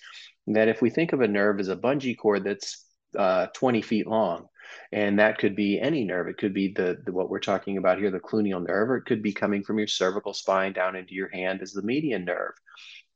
that 0.49 0.69
if 0.69 0.83
we 0.83 0.91
think 0.91 1.13
of 1.13 1.21
a 1.21 1.29
nerve 1.29 1.61
as 1.61 1.69
a 1.69 1.77
bungee 1.77 2.17
cord 2.17 2.43
that's 2.45 2.85
uh, 3.17 3.47
20 3.55 3.83
feet 3.83 4.07
long, 4.07 4.49
and 4.93 5.19
that 5.19 5.39
could 5.39 5.57
be 5.57 5.81
any 5.81 6.05
nerve. 6.05 6.29
It 6.29 6.39
could 6.39 6.53
be 6.53 6.73
the, 6.73 6.99
the, 7.05 7.13
what 7.13 7.31
we're 7.31 7.39
talking 7.39 7.79
about 7.79 7.99
here, 7.99 8.11
the 8.11 8.21
cluneal 8.21 8.67
nerve, 8.67 8.91
or 8.91 8.97
it 8.97 9.07
could 9.07 9.23
be 9.23 9.33
coming 9.33 9.63
from 9.63 9.79
your 9.79 9.87
cervical 9.87 10.35
spine 10.35 10.73
down 10.73 10.97
into 10.97 11.15
your 11.15 11.29
hand 11.29 11.63
as 11.63 11.73
the 11.73 11.83
median 11.83 12.25
nerve. 12.25 12.53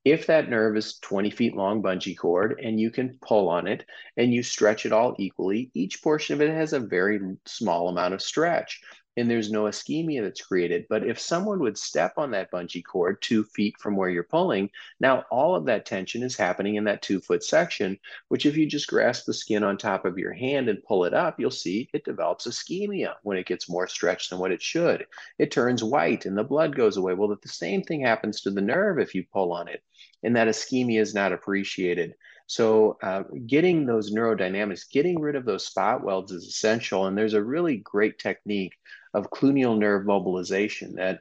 If 0.05 0.27
that 0.27 0.51
nerve 0.51 0.77
is 0.77 0.99
20 0.99 1.31
feet 1.31 1.55
long 1.57 1.83
bungee 1.83 2.17
cord 2.17 2.59
and 2.63 2.81
you 2.81 2.91
can 2.91 3.19
pull 3.21 3.49
on 3.49 3.67
it 3.67 3.85
and 4.17 4.33
you 4.33 4.43
stretch 4.43 4.85
it 4.85 4.93
all 4.93 5.15
equally, 5.19 5.71
each 5.75 6.03
portion 6.03 6.35
of 6.35 6.41
it 6.43 6.51
has 6.51 6.73
a 6.73 6.81
very 6.81 7.21
small 7.47 7.89
amount 7.89 8.15
of 8.15 8.23
stretch 8.23 8.81
and 9.17 9.31
there's 9.31 9.51
no 9.51 9.65
ischemia 9.65 10.23
that's 10.23 10.41
created. 10.41 10.87
But 10.89 11.07
if 11.07 11.19
someone 11.19 11.61
would 11.61 11.77
step 11.77 12.15
on 12.17 12.31
that 12.31 12.51
bungee 12.51 12.85
cord 12.85 13.21
two 13.21 13.45
feet 13.45 13.75
from 13.79 13.97
where 13.97 14.09
you're 14.09 14.23
pulling, 14.23 14.71
now 15.01 15.25
all 15.31 15.55
of 15.55 15.67
that 15.67 15.85
tension 15.85 16.23
is 16.23 16.37
happening 16.37 16.77
in 16.77 16.85
that 16.85 17.03
two 17.03 17.21
foot 17.21 17.45
section, 17.45 17.99
which 18.29 18.47
if 18.47 18.57
you 18.57 18.67
just 18.67 18.89
grasp 18.89 19.27
the 19.27 19.35
skin 19.35 19.63
on 19.63 19.77
top 19.77 20.05
of 20.05 20.19
your 20.19 20.33
hand 20.33 20.69
and 20.69 20.83
pull 20.85 21.05
it 21.05 21.15
up, 21.15 21.39
you'll 21.39 21.51
see 21.51 21.89
it 21.93 22.05
develops 22.05 22.47
ischemia 22.47 23.15
when 23.23 23.37
it 23.37 23.47
gets 23.47 23.69
more 23.69 23.87
stretched 23.87 24.31
than 24.31 24.39
what 24.39 24.53
it 24.53 24.63
should. 24.63 25.07
It 25.39 25.51
turns 25.51 25.85
white 25.85 26.27
and 26.27 26.37
the 26.37 26.45
blood 26.45 26.75
goes 26.75 26.97
away. 26.97 27.15
Well, 27.15 27.29
that 27.29 27.43
the 27.43 27.49
same 27.49 27.83
thing 27.83 28.01
happens 28.01 28.41
to 28.43 28.51
the 28.51 28.63
nerve 28.63 28.99
if 28.99 29.15
you 29.15 29.25
pull 29.33 29.53
on 29.53 29.69
it, 29.69 29.83
and 30.23 30.37
that 30.37 30.49
ischemia 30.49 31.01
is 31.01 31.15
not 31.15 31.33
appreciated. 31.33 32.15
So, 32.53 32.99
uh, 33.03 33.23
getting 33.47 33.87
those 33.87 34.13
neurodynamics, 34.13 34.91
getting 34.91 35.19
rid 35.19 35.37
of 35.37 35.47
those 35.47 35.65
spot 35.65 36.05
welds 36.05 36.33
is 36.33 36.45
essential. 36.45 37.07
And 37.07 37.17
there's 37.17 37.33
a 37.33 37.43
really 37.43 37.79
great 37.79 38.19
technique 38.19 38.75
of 39.15 39.31
cluneal 39.31 39.79
nerve 39.79 40.05
mobilization 40.05 40.97
that 40.97 41.21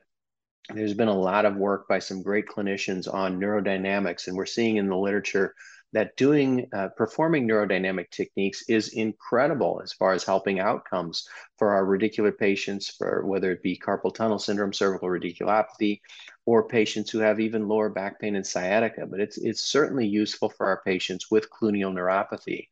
there's 0.67 0.94
been 0.94 1.08
a 1.08 1.17
lot 1.17 1.46
of 1.46 1.56
work 1.56 1.88
by 1.88 2.00
some 2.00 2.22
great 2.22 2.48
clinicians 2.48 3.12
on 3.12 3.39
neurodynamics. 3.39 4.28
And 4.28 4.36
we're 4.36 4.46
seeing 4.46 4.76
in 4.76 4.89
the 4.89 4.98
literature 4.98 5.56
that 5.94 6.17
doing 6.17 6.67
uh, 6.74 6.89
performing 6.98 7.48
neurodynamic 7.48 8.10
techniques 8.10 8.65
is 8.67 8.89
incredible 8.89 9.80
as 9.82 9.94
far 9.94 10.12
as 10.12 10.26
helping 10.26 10.60
outcomes 10.60 11.30
for 11.58 11.72
our 11.74 11.86
radicular 11.86 12.38
patients 12.38 12.89
for 12.89 13.26
whether 13.26 13.54
it 13.54 13.63
be 13.63 13.80
carpal 13.80 14.13
tunnel 14.13 14.39
syndrome 14.39 14.74
cervical 14.74 15.08
radiculopathy 15.08 16.02
or 16.45 16.67
patients 16.67 17.12
who 17.12 17.19
have 17.19 17.39
even 17.39 17.67
lower 17.67 17.89
back 17.89 18.19
pain 18.19 18.36
and 18.36 18.45
sciatica 18.45 19.06
but 19.06 19.19
it's 19.19 19.38
it's 19.38 19.62
certainly 19.62 20.08
useful 20.08 20.49
for 20.49 20.65
our 20.65 20.82
patients 20.84 21.30
with 21.30 21.49
cluneal 21.49 21.93
neuropathy 21.93 22.67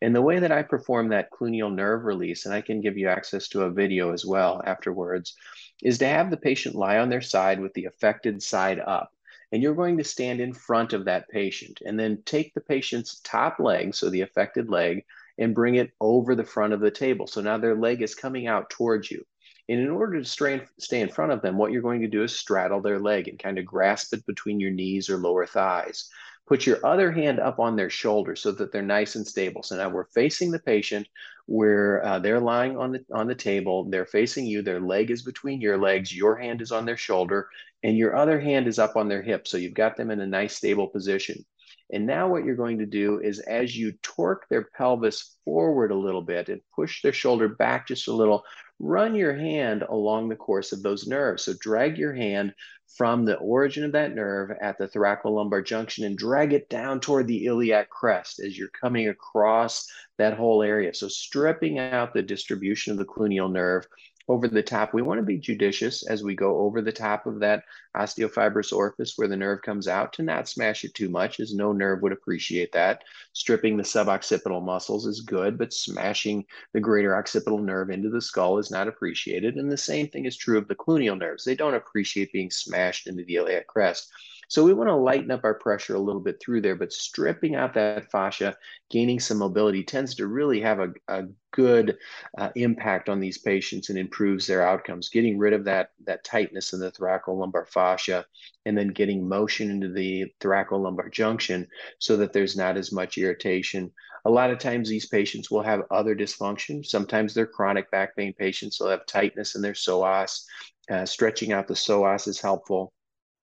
and 0.00 0.14
the 0.14 0.22
way 0.22 0.38
that 0.40 0.52
I 0.52 0.62
perform 0.62 1.08
that 1.08 1.30
cluneal 1.30 1.72
nerve 1.72 2.04
release, 2.04 2.44
and 2.44 2.54
I 2.54 2.60
can 2.60 2.80
give 2.80 2.98
you 2.98 3.08
access 3.08 3.48
to 3.48 3.62
a 3.62 3.70
video 3.70 4.12
as 4.12 4.24
well 4.24 4.60
afterwards, 4.64 5.34
is 5.82 5.98
to 5.98 6.06
have 6.06 6.30
the 6.30 6.36
patient 6.36 6.74
lie 6.74 6.98
on 6.98 7.08
their 7.08 7.20
side 7.20 7.60
with 7.60 7.72
the 7.74 7.84
affected 7.84 8.42
side 8.42 8.80
up 8.80 9.12
and 9.52 9.62
you're 9.62 9.74
going 9.74 9.98
to 9.98 10.04
stand 10.04 10.40
in 10.40 10.54
front 10.54 10.94
of 10.94 11.04
that 11.04 11.28
patient 11.28 11.82
and 11.84 12.00
then 12.00 12.22
take 12.24 12.54
the 12.54 12.60
patient's 12.60 13.20
top 13.20 13.60
leg, 13.60 13.94
so 13.94 14.08
the 14.08 14.22
affected 14.22 14.70
leg, 14.70 15.04
and 15.38 15.54
bring 15.54 15.74
it 15.74 15.92
over 16.00 16.34
the 16.34 16.44
front 16.44 16.72
of 16.72 16.80
the 16.80 16.90
table. 16.90 17.26
So 17.26 17.42
now 17.42 17.58
their 17.58 17.76
leg 17.76 18.00
is 18.00 18.14
coming 18.14 18.46
out 18.46 18.70
towards 18.70 19.10
you. 19.10 19.26
And 19.68 19.80
in 19.80 19.90
order 19.90 20.18
to 20.18 20.24
stay, 20.24 20.62
stay 20.78 21.00
in 21.00 21.08
front 21.08 21.32
of 21.32 21.40
them, 21.40 21.56
what 21.56 21.72
you're 21.72 21.82
going 21.82 22.00
to 22.00 22.08
do 22.08 22.24
is 22.24 22.38
straddle 22.38 22.80
their 22.80 22.98
leg 22.98 23.28
and 23.28 23.38
kind 23.38 23.58
of 23.58 23.64
grasp 23.64 24.12
it 24.12 24.26
between 24.26 24.60
your 24.60 24.70
knees 24.70 25.08
or 25.08 25.16
lower 25.16 25.46
thighs. 25.46 26.08
Put 26.48 26.66
your 26.66 26.84
other 26.84 27.12
hand 27.12 27.38
up 27.38 27.60
on 27.60 27.76
their 27.76 27.88
shoulder 27.88 28.34
so 28.34 28.50
that 28.52 28.72
they're 28.72 28.82
nice 28.82 29.14
and 29.14 29.26
stable. 29.26 29.62
So 29.62 29.76
now 29.76 29.88
we're 29.88 30.06
facing 30.06 30.50
the 30.50 30.58
patient 30.58 31.06
where 31.46 32.04
uh, 32.04 32.18
they're 32.18 32.40
lying 32.40 32.76
on 32.76 32.92
the 32.92 33.04
on 33.12 33.28
the 33.28 33.34
table. 33.34 33.84
They're 33.88 34.06
facing 34.06 34.46
you. 34.46 34.60
Their 34.60 34.80
leg 34.80 35.10
is 35.10 35.22
between 35.22 35.60
your 35.60 35.78
legs. 35.78 36.14
Your 36.14 36.36
hand 36.36 36.60
is 36.60 36.72
on 36.72 36.84
their 36.84 36.96
shoulder, 36.96 37.48
and 37.84 37.96
your 37.96 38.16
other 38.16 38.40
hand 38.40 38.66
is 38.66 38.78
up 38.78 38.96
on 38.96 39.08
their 39.08 39.22
hip. 39.22 39.46
So 39.46 39.56
you've 39.56 39.74
got 39.74 39.96
them 39.96 40.10
in 40.10 40.20
a 40.20 40.26
nice 40.26 40.56
stable 40.56 40.88
position. 40.88 41.44
And 41.92 42.06
now 42.06 42.26
what 42.26 42.44
you're 42.44 42.56
going 42.56 42.78
to 42.78 42.86
do 42.86 43.20
is 43.20 43.38
as 43.40 43.76
you 43.76 43.92
torque 44.02 44.48
their 44.48 44.68
pelvis 44.76 45.36
forward 45.44 45.90
a 45.90 45.96
little 45.96 46.22
bit 46.22 46.48
and 46.48 46.60
push 46.74 47.02
their 47.02 47.12
shoulder 47.12 47.48
back 47.48 47.86
just 47.86 48.08
a 48.08 48.12
little, 48.12 48.44
run 48.82 49.14
your 49.14 49.32
hand 49.32 49.84
along 49.88 50.28
the 50.28 50.36
course 50.36 50.72
of 50.72 50.82
those 50.82 51.06
nerves. 51.06 51.44
So 51.44 51.54
drag 51.58 51.96
your 51.96 52.12
hand 52.12 52.52
from 52.96 53.24
the 53.24 53.36
origin 53.36 53.84
of 53.84 53.92
that 53.92 54.14
nerve 54.14 54.50
at 54.60 54.76
the 54.76 54.88
thoracolumbar 54.88 55.64
junction 55.64 56.04
and 56.04 56.18
drag 56.18 56.52
it 56.52 56.68
down 56.68 57.00
toward 57.00 57.28
the 57.28 57.46
iliac 57.46 57.88
crest 57.88 58.40
as 58.40 58.58
you're 58.58 58.68
coming 58.68 59.08
across 59.08 59.86
that 60.18 60.36
whole 60.36 60.62
area. 60.62 60.92
So 60.92 61.08
stripping 61.08 61.78
out 61.78 62.12
the 62.12 62.22
distribution 62.22 62.92
of 62.92 62.98
the 62.98 63.04
cluneal 63.04 63.50
nerve 63.50 63.86
over 64.32 64.48
the 64.48 64.62
top. 64.62 64.94
We 64.94 65.02
want 65.02 65.18
to 65.18 65.26
be 65.26 65.36
judicious 65.36 66.06
as 66.06 66.24
we 66.24 66.34
go 66.34 66.60
over 66.60 66.80
the 66.80 66.90
top 66.90 67.26
of 67.26 67.40
that 67.40 67.64
osteofibrous 67.94 68.72
orifice 68.72 69.12
where 69.16 69.28
the 69.28 69.36
nerve 69.36 69.60
comes 69.60 69.86
out 69.86 70.14
to 70.14 70.22
not 70.22 70.48
smash 70.48 70.84
it 70.84 70.94
too 70.94 71.10
much, 71.10 71.38
as 71.38 71.54
no 71.54 71.72
nerve 71.72 72.00
would 72.00 72.12
appreciate 72.12 72.72
that. 72.72 73.04
Stripping 73.34 73.76
the 73.76 73.82
suboccipital 73.82 74.64
muscles 74.64 75.06
is 75.06 75.20
good, 75.20 75.58
but 75.58 75.74
smashing 75.74 76.46
the 76.72 76.80
greater 76.80 77.14
occipital 77.14 77.58
nerve 77.58 77.90
into 77.90 78.08
the 78.08 78.22
skull 78.22 78.56
is 78.58 78.70
not 78.70 78.88
appreciated. 78.88 79.56
And 79.56 79.70
the 79.70 79.76
same 79.76 80.08
thing 80.08 80.24
is 80.24 80.36
true 80.36 80.56
of 80.56 80.66
the 80.66 80.74
cluneal 80.74 81.18
nerves. 81.18 81.44
They 81.44 81.54
don't 81.54 81.74
appreciate 81.74 82.32
being 82.32 82.50
smashed 82.50 83.06
into 83.06 83.24
the 83.24 83.36
iliac 83.36 83.66
crest. 83.66 84.10
So 84.52 84.62
we 84.62 84.74
want 84.74 84.88
to 84.90 84.94
lighten 84.94 85.30
up 85.30 85.44
our 85.44 85.54
pressure 85.54 85.94
a 85.94 85.98
little 85.98 86.20
bit 86.20 86.38
through 86.38 86.60
there, 86.60 86.76
but 86.76 86.92
stripping 86.92 87.54
out 87.54 87.72
that 87.72 88.10
fascia, 88.10 88.54
gaining 88.90 89.18
some 89.18 89.38
mobility 89.38 89.82
tends 89.82 90.14
to 90.16 90.26
really 90.26 90.60
have 90.60 90.78
a, 90.78 90.92
a 91.08 91.22
good 91.52 91.96
uh, 92.36 92.50
impact 92.54 93.08
on 93.08 93.18
these 93.18 93.38
patients 93.38 93.88
and 93.88 93.98
improves 93.98 94.46
their 94.46 94.62
outcomes. 94.62 95.08
Getting 95.08 95.38
rid 95.38 95.54
of 95.54 95.64
that, 95.64 95.92
that 96.04 96.22
tightness 96.22 96.74
in 96.74 96.80
the 96.80 96.92
thoracolumbar 96.92 97.66
fascia 97.66 98.26
and 98.66 98.76
then 98.76 98.88
getting 98.88 99.26
motion 99.26 99.70
into 99.70 99.88
the 99.88 100.26
thoracolumbar 100.38 101.10
junction 101.10 101.66
so 101.98 102.18
that 102.18 102.34
there's 102.34 102.54
not 102.54 102.76
as 102.76 102.92
much 102.92 103.16
irritation. 103.16 103.90
A 104.26 104.30
lot 104.30 104.50
of 104.50 104.58
times 104.58 104.86
these 104.86 105.06
patients 105.06 105.50
will 105.50 105.62
have 105.62 105.80
other 105.90 106.14
dysfunction. 106.14 106.84
Sometimes 106.84 107.32
they're 107.32 107.46
chronic 107.46 107.90
back 107.90 108.14
pain 108.16 108.34
patients. 108.38 108.76
They'll 108.76 108.90
have 108.90 109.06
tightness 109.06 109.54
in 109.54 109.62
their 109.62 109.72
psoas. 109.72 110.42
Uh, 110.90 111.06
stretching 111.06 111.52
out 111.52 111.68
the 111.68 111.74
psoas 111.74 112.28
is 112.28 112.38
helpful. 112.38 112.92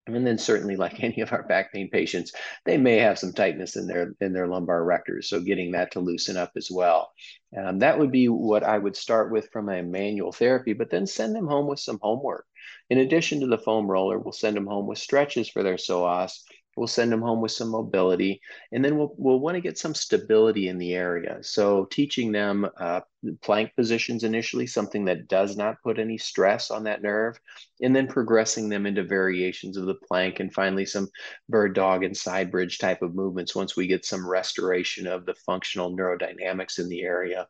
And 0.06 0.26
then 0.26 0.38
certainly 0.38 0.76
like 0.76 1.02
any 1.02 1.20
of 1.20 1.32
our 1.32 1.42
back 1.42 1.72
pain 1.72 1.90
patients, 1.90 2.32
they 2.64 2.76
may 2.76 2.98
have 2.98 3.18
some 3.18 3.32
tightness 3.32 3.76
in 3.76 3.86
their 3.86 4.14
in 4.20 4.32
their 4.32 4.46
lumbar 4.46 4.82
erectors. 4.82 5.24
So 5.24 5.40
getting 5.40 5.72
that 5.72 5.92
to 5.92 6.00
loosen 6.00 6.36
up 6.36 6.52
as 6.56 6.70
well. 6.70 7.12
Um, 7.56 7.78
that 7.80 7.98
would 7.98 8.12
be 8.12 8.28
what 8.28 8.62
I 8.62 8.78
would 8.78 8.96
start 8.96 9.32
with 9.32 9.50
from 9.50 9.68
a 9.68 9.82
manual 9.82 10.32
therapy, 10.32 10.72
but 10.72 10.90
then 10.90 11.06
send 11.06 11.34
them 11.34 11.46
home 11.46 11.66
with 11.66 11.80
some 11.80 11.98
homework. 12.02 12.46
In 12.90 12.98
addition 12.98 13.40
to 13.40 13.46
the 13.46 13.58
foam 13.58 13.90
roller, 13.90 14.18
we'll 14.18 14.32
send 14.32 14.56
them 14.56 14.66
home 14.66 14.86
with 14.86 14.98
stretches 14.98 15.48
for 15.48 15.62
their 15.62 15.76
psoas 15.76 16.42
We'll 16.76 16.86
send 16.86 17.10
them 17.10 17.22
home 17.22 17.40
with 17.40 17.52
some 17.52 17.70
mobility, 17.70 18.40
and 18.70 18.84
then 18.84 18.98
we'll, 18.98 19.14
we'll 19.16 19.40
want 19.40 19.54
to 19.54 19.62
get 19.62 19.78
some 19.78 19.94
stability 19.94 20.68
in 20.68 20.76
the 20.76 20.94
area. 20.94 21.38
So 21.42 21.86
teaching 21.86 22.32
them 22.32 22.68
uh, 22.78 23.00
plank 23.42 23.74
positions 23.74 24.24
initially, 24.24 24.66
something 24.66 25.06
that 25.06 25.26
does 25.26 25.56
not 25.56 25.82
put 25.82 25.98
any 25.98 26.18
stress 26.18 26.70
on 26.70 26.84
that 26.84 27.02
nerve, 27.02 27.40
and 27.80 27.96
then 27.96 28.06
progressing 28.06 28.68
them 28.68 28.86
into 28.86 29.02
variations 29.02 29.76
of 29.76 29.86
the 29.86 29.94
plank, 29.94 30.38
and 30.38 30.52
finally 30.52 30.84
some 30.84 31.08
bird 31.48 31.74
dog 31.74 32.04
and 32.04 32.16
side 32.16 32.50
bridge 32.50 32.78
type 32.78 33.02
of 33.02 33.14
movements 33.14 33.54
once 33.54 33.74
we 33.74 33.86
get 33.86 34.04
some 34.04 34.28
restoration 34.28 35.06
of 35.06 35.24
the 35.24 35.34
functional 35.46 35.96
neurodynamics 35.96 36.78
in 36.78 36.88
the 36.88 37.02
area. 37.02 37.48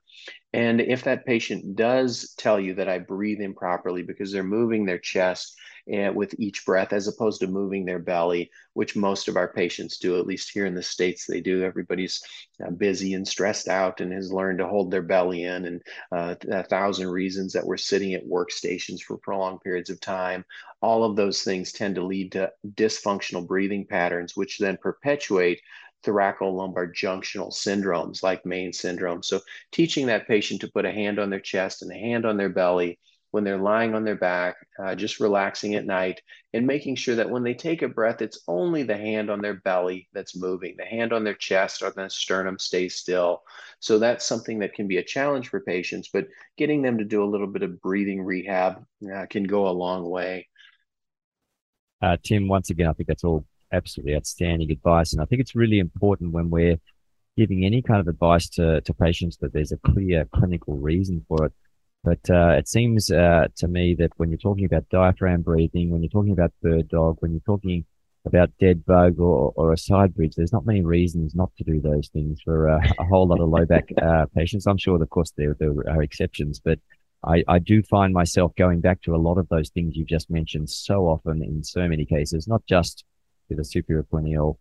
And 0.52 0.80
if 0.80 1.04
that 1.04 1.26
patient 1.26 1.76
does 1.76 2.32
tell 2.38 2.58
you 2.58 2.74
that 2.74 2.88
I 2.88 2.98
breathe 2.98 3.40
improperly 3.40 4.02
because 4.02 4.32
they're 4.32 4.42
moving 4.42 4.86
their 4.86 4.98
chest, 4.98 5.54
with 5.86 6.34
each 6.38 6.64
breath 6.66 6.92
as 6.92 7.06
opposed 7.06 7.40
to 7.40 7.46
moving 7.46 7.84
their 7.84 7.98
belly, 7.98 8.50
which 8.72 8.96
most 8.96 9.28
of 9.28 9.36
our 9.36 9.52
patients 9.52 9.98
do, 9.98 10.18
at 10.18 10.26
least 10.26 10.50
here 10.50 10.66
in 10.66 10.74
the 10.74 10.82
States, 10.82 11.26
they 11.26 11.40
do. 11.40 11.62
Everybody's 11.62 12.22
uh, 12.64 12.70
busy 12.70 13.14
and 13.14 13.26
stressed 13.26 13.68
out 13.68 14.00
and 14.00 14.12
has 14.12 14.32
learned 14.32 14.58
to 14.58 14.66
hold 14.66 14.90
their 14.90 15.02
belly 15.02 15.44
in, 15.44 15.64
and 15.64 15.82
uh, 16.12 16.34
a 16.50 16.62
thousand 16.64 17.08
reasons 17.08 17.52
that 17.52 17.64
we're 17.64 17.76
sitting 17.76 18.14
at 18.14 18.26
workstations 18.26 19.00
for 19.00 19.16
prolonged 19.18 19.60
periods 19.60 19.90
of 19.90 20.00
time. 20.00 20.44
All 20.82 21.04
of 21.04 21.16
those 21.16 21.42
things 21.42 21.72
tend 21.72 21.94
to 21.96 22.04
lead 22.04 22.32
to 22.32 22.50
dysfunctional 22.74 23.46
breathing 23.46 23.86
patterns, 23.86 24.36
which 24.36 24.58
then 24.58 24.78
perpetuate 24.80 25.60
thoracolumbar 26.04 26.92
junctional 26.94 27.52
syndromes 27.52 28.22
like 28.22 28.44
Maigne 28.44 28.72
syndrome. 28.72 29.22
So, 29.22 29.40
teaching 29.72 30.06
that 30.06 30.28
patient 30.28 30.60
to 30.60 30.70
put 30.70 30.84
a 30.84 30.92
hand 30.92 31.18
on 31.18 31.30
their 31.30 31.40
chest 31.40 31.82
and 31.82 31.90
a 31.90 31.94
hand 31.94 32.26
on 32.26 32.36
their 32.36 32.48
belly 32.48 32.98
when 33.30 33.44
they're 33.44 33.58
lying 33.58 33.94
on 33.94 34.04
their 34.04 34.16
back, 34.16 34.56
uh, 34.78 34.94
just 34.94 35.20
relaxing 35.20 35.74
at 35.74 35.84
night, 35.84 36.20
and 36.54 36.66
making 36.66 36.96
sure 36.96 37.16
that 37.16 37.28
when 37.28 37.42
they 37.42 37.54
take 37.54 37.82
a 37.82 37.88
breath, 37.88 38.22
it's 38.22 38.40
only 38.48 38.82
the 38.82 38.96
hand 38.96 39.30
on 39.30 39.40
their 39.40 39.54
belly 39.54 40.08
that's 40.12 40.36
moving. 40.36 40.74
The 40.78 40.84
hand 40.84 41.12
on 41.12 41.24
their 41.24 41.34
chest 41.34 41.82
or 41.82 41.90
the 41.90 42.08
sternum 42.08 42.58
stays 42.58 42.96
still. 42.96 43.42
So 43.80 43.98
that's 43.98 44.24
something 44.24 44.58
that 44.60 44.74
can 44.74 44.88
be 44.88 44.98
a 44.98 45.04
challenge 45.04 45.48
for 45.48 45.60
patients, 45.60 46.08
but 46.12 46.26
getting 46.56 46.82
them 46.82 46.98
to 46.98 47.04
do 47.04 47.22
a 47.22 47.26
little 47.26 47.46
bit 47.46 47.62
of 47.62 47.80
breathing 47.80 48.22
rehab 48.22 48.84
uh, 49.12 49.26
can 49.28 49.44
go 49.44 49.68
a 49.68 49.70
long 49.70 50.08
way. 50.08 50.48
Uh, 52.02 52.16
Tim, 52.22 52.48
once 52.48 52.70
again, 52.70 52.88
I 52.88 52.92
think 52.92 53.08
that's 53.08 53.24
all 53.24 53.44
absolutely 53.72 54.14
outstanding 54.16 54.70
advice. 54.70 55.12
And 55.12 55.20
I 55.20 55.24
think 55.24 55.40
it's 55.40 55.54
really 55.54 55.78
important 55.78 56.32
when 56.32 56.50
we're 56.50 56.78
giving 57.36 57.64
any 57.64 57.82
kind 57.82 58.00
of 58.00 58.08
advice 58.08 58.48
to, 58.48 58.80
to 58.80 58.94
patients 58.94 59.36
that 59.38 59.52
there's 59.52 59.72
a 59.72 59.76
clear 59.78 60.26
clinical 60.34 60.76
reason 60.76 61.24
for 61.28 61.46
it. 61.46 61.52
But 62.06 62.30
uh, 62.30 62.50
it 62.50 62.68
seems 62.68 63.10
uh, 63.10 63.48
to 63.56 63.66
me 63.66 63.96
that 63.98 64.12
when 64.16 64.30
you're 64.30 64.38
talking 64.38 64.64
about 64.64 64.88
diaphragm 64.90 65.42
breathing, 65.42 65.90
when 65.90 66.04
you're 66.04 66.08
talking 66.08 66.32
about 66.32 66.52
bird 66.62 66.88
dog, 66.88 67.16
when 67.18 67.32
you're 67.32 67.40
talking 67.40 67.84
about 68.24 68.52
dead 68.60 68.86
bug 68.86 69.18
or, 69.18 69.52
or 69.56 69.72
a 69.72 69.76
side 69.76 70.14
bridge, 70.14 70.36
there's 70.36 70.52
not 70.52 70.64
many 70.64 70.82
reasons 70.82 71.34
not 71.34 71.50
to 71.58 71.64
do 71.64 71.80
those 71.80 72.06
things 72.10 72.40
for 72.44 72.70
uh, 72.70 72.78
a 73.00 73.04
whole 73.04 73.26
lot 73.26 73.40
of 73.40 73.48
low 73.48 73.66
back 73.66 73.88
uh, 74.00 74.26
patients. 74.36 74.68
I'm 74.68 74.78
sure, 74.78 75.02
of 75.02 75.10
course, 75.10 75.32
there, 75.36 75.56
there 75.58 75.72
are 75.88 76.00
exceptions, 76.00 76.60
but 76.60 76.78
I, 77.24 77.42
I 77.48 77.58
do 77.58 77.82
find 77.82 78.14
myself 78.14 78.54
going 78.54 78.80
back 78.80 79.02
to 79.02 79.16
a 79.16 79.18
lot 79.18 79.36
of 79.36 79.48
those 79.48 79.70
things 79.70 79.96
you've 79.96 80.06
just 80.06 80.30
mentioned 80.30 80.70
so 80.70 81.08
often 81.08 81.42
in 81.42 81.64
so 81.64 81.88
many 81.88 82.04
cases, 82.04 82.46
not 82.46 82.64
just 82.68 83.04
with 83.48 83.58
a 83.58 83.64
superior 83.64 84.04
cluneal 84.04 84.58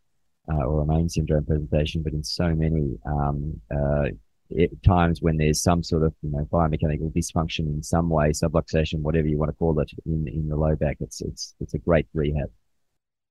uh, 0.52 0.66
or 0.66 0.82
a 0.82 0.86
Maigne 0.86 1.10
syndrome 1.10 1.46
presentation, 1.46 2.02
but 2.02 2.14
in 2.14 2.24
so 2.24 2.56
many 2.56 2.98
um, 3.06 3.62
uh, 3.72 4.06
it, 4.50 4.72
times 4.84 5.22
when 5.22 5.38
there's 5.38 5.62
some 5.62 5.84
sort 5.84 6.04
of 6.04 6.14
you 6.22 6.32
know 6.32 6.48
biomechanical 6.52 7.12
dysfunction 7.14 7.68
in 7.68 7.84
some 7.84 8.10
way, 8.10 8.30
subluxation, 8.30 9.02
whatever 9.02 9.28
you 9.28 9.38
want 9.38 9.50
to 9.50 9.58
call 9.58 9.80
it, 9.80 9.92
in 10.06 10.28
in 10.28 10.48
the 10.48 10.56
low 10.56 10.76
back, 10.76 10.98
it's 11.00 11.22
it's 11.22 11.56
it's 11.60 11.74
a 11.74 11.80
great 11.80 12.08
rehab. 12.14 12.50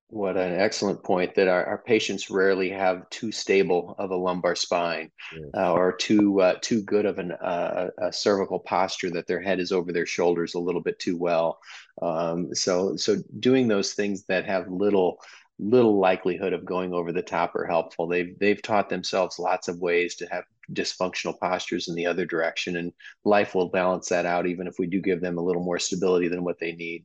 What 0.09 0.37
an 0.37 0.53
excellent 0.53 1.03
point 1.03 1.35
that 1.35 1.49
our, 1.49 1.65
our 1.65 1.79
patients 1.79 2.31
rarely 2.31 2.71
have 2.71 3.09
too 3.11 3.33
stable 3.33 3.97
of 3.99 4.11
a 4.11 4.17
lumbar 4.17 4.55
spine 4.55 5.11
yes. 5.35 5.49
uh, 5.57 5.73
or 5.73 5.93
too 5.97 6.41
uh, 6.41 6.55
too 6.61 6.83
good 6.83 7.07
of 7.07 7.19
an, 7.19 7.33
uh, 7.33 7.89
a 7.99 8.13
cervical 8.13 8.61
posture 8.61 9.11
that 9.11 9.27
their 9.27 9.41
head 9.41 9.59
is 9.61 9.73
over 9.73 9.93
their 9.93 10.07
shoulders 10.07 10.55
a 10.55 10.61
little 10.61 10.83
bit 10.83 10.99
too 10.99 11.17
well. 11.17 11.59
Um, 12.03 12.55
so 12.55 12.97
so 12.97 13.17
doing 13.41 13.67
those 13.67 13.95
things 13.95 14.25
that 14.27 14.45
have 14.45 14.71
little 14.71 15.21
little 15.59 15.99
likelihood 15.99 16.53
of 16.53 16.65
going 16.65 16.93
over 16.93 17.11
the 17.11 17.23
top 17.23 17.55
are 17.57 17.67
helpful. 17.67 18.07
They've 18.07 18.39
they've 18.39 18.61
taught 18.61 18.89
themselves 18.89 19.39
lots 19.39 19.69
of 19.69 19.81
ways 19.81 20.17
to 20.17 20.27
have 20.27 20.45
dysfunctional 20.73 21.39
postures 21.41 21.89
in 21.89 21.95
the 21.95 22.07
other 22.07 22.25
direction, 22.25 22.77
and 22.77 22.93
life 23.25 23.55
will 23.55 23.69
balance 23.69 24.09
that 24.09 24.27
out 24.27 24.47
even 24.47 24.67
if 24.67 24.75
we 24.79 24.87
do 24.87 25.01
give 25.01 25.21
them 25.21 25.39
a 25.39 25.43
little 25.43 25.63
more 25.63 25.79
stability 25.79 26.29
than 26.29 26.45
what 26.45 26.59
they 26.59 26.73
need. 26.73 27.05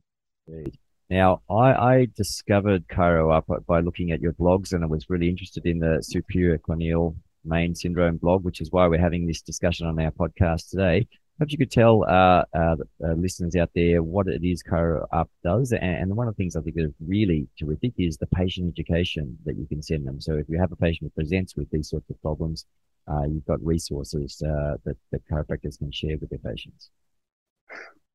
Now, 1.08 1.42
I, 1.50 1.72
I 1.72 2.08
discovered 2.16 2.86
ChiroUp 2.88 3.66
by 3.66 3.80
looking 3.80 4.12
at 4.12 4.20
your 4.20 4.32
blogs, 4.32 4.72
and 4.72 4.84
I 4.84 4.86
was 4.86 5.10
really 5.10 5.28
interested 5.28 5.66
in 5.66 5.80
the 5.80 5.98
superior 6.02 6.58
cluneal 6.58 7.16
Maigne 7.44 7.74
syndrome 7.74 8.18
blog, 8.18 8.44
which 8.44 8.60
is 8.60 8.70
why 8.70 8.86
we're 8.86 9.00
having 9.00 9.26
this 9.26 9.42
discussion 9.42 9.86
on 9.86 9.98
our 9.98 10.12
podcast 10.12 10.70
today. 10.70 11.08
Hope 11.40 11.50
you 11.50 11.58
could 11.58 11.70
tell 11.70 12.04
uh, 12.04 12.44
uh, 12.54 12.76
uh, 13.02 13.12
listeners 13.14 13.56
out 13.56 13.70
there 13.74 14.02
what 14.02 14.28
it 14.28 14.44
is 14.44 14.62
ChiroUp 14.62 15.26
does. 15.42 15.72
And, 15.72 15.82
and, 15.82 16.14
one 16.14 16.28
of 16.28 16.36
the 16.36 16.36
things 16.36 16.54
I 16.54 16.60
think 16.60 16.76
is 16.78 16.92
really 17.04 17.48
terrific 17.58 17.94
is 17.96 18.18
the 18.18 18.26
patient 18.26 18.68
education 18.68 19.38
that 19.46 19.56
you 19.56 19.66
can 19.66 19.82
send 19.82 20.06
them. 20.06 20.20
So 20.20 20.34
if 20.34 20.50
you 20.50 20.58
have 20.58 20.70
a 20.70 20.76
patient 20.76 21.10
who 21.10 21.22
presents 21.22 21.56
with 21.56 21.70
these 21.70 21.88
sorts 21.88 22.10
of 22.10 22.20
problems, 22.20 22.66
uh, 23.10 23.24
you've 23.24 23.46
got 23.46 23.64
resources 23.64 24.42
uh, 24.42 24.76
that, 24.84 24.96
that 25.10 25.22
chiropractors 25.30 25.78
can 25.78 25.90
share 25.90 26.16
with 26.20 26.30
their 26.30 26.38
patients. 26.38 26.90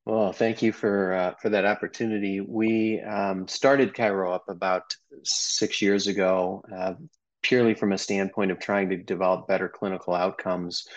Well, 0.06 0.32
thank 0.34 0.62
you 0.62 0.72
for 0.72 1.14
uh, 1.14 1.34
for 1.42 1.50
that 1.50 1.66
opportunity. 1.66 2.40
We 2.40 3.02
um, 3.02 3.48
started 3.48 3.96
ChiroUp 3.96 4.42
about 4.50 4.84
six 5.24 5.82
years 5.82 6.06
ago, 6.06 6.64
uh, 6.72 6.94
purely 7.42 7.74
from 7.74 7.92
a 7.92 7.98
standpoint 7.98 8.52
of 8.52 8.60
trying 8.60 8.90
to 8.90 8.98
develop 8.98 9.48
better 9.48 9.68
clinical 9.68 10.14
outcomes. 10.14 10.88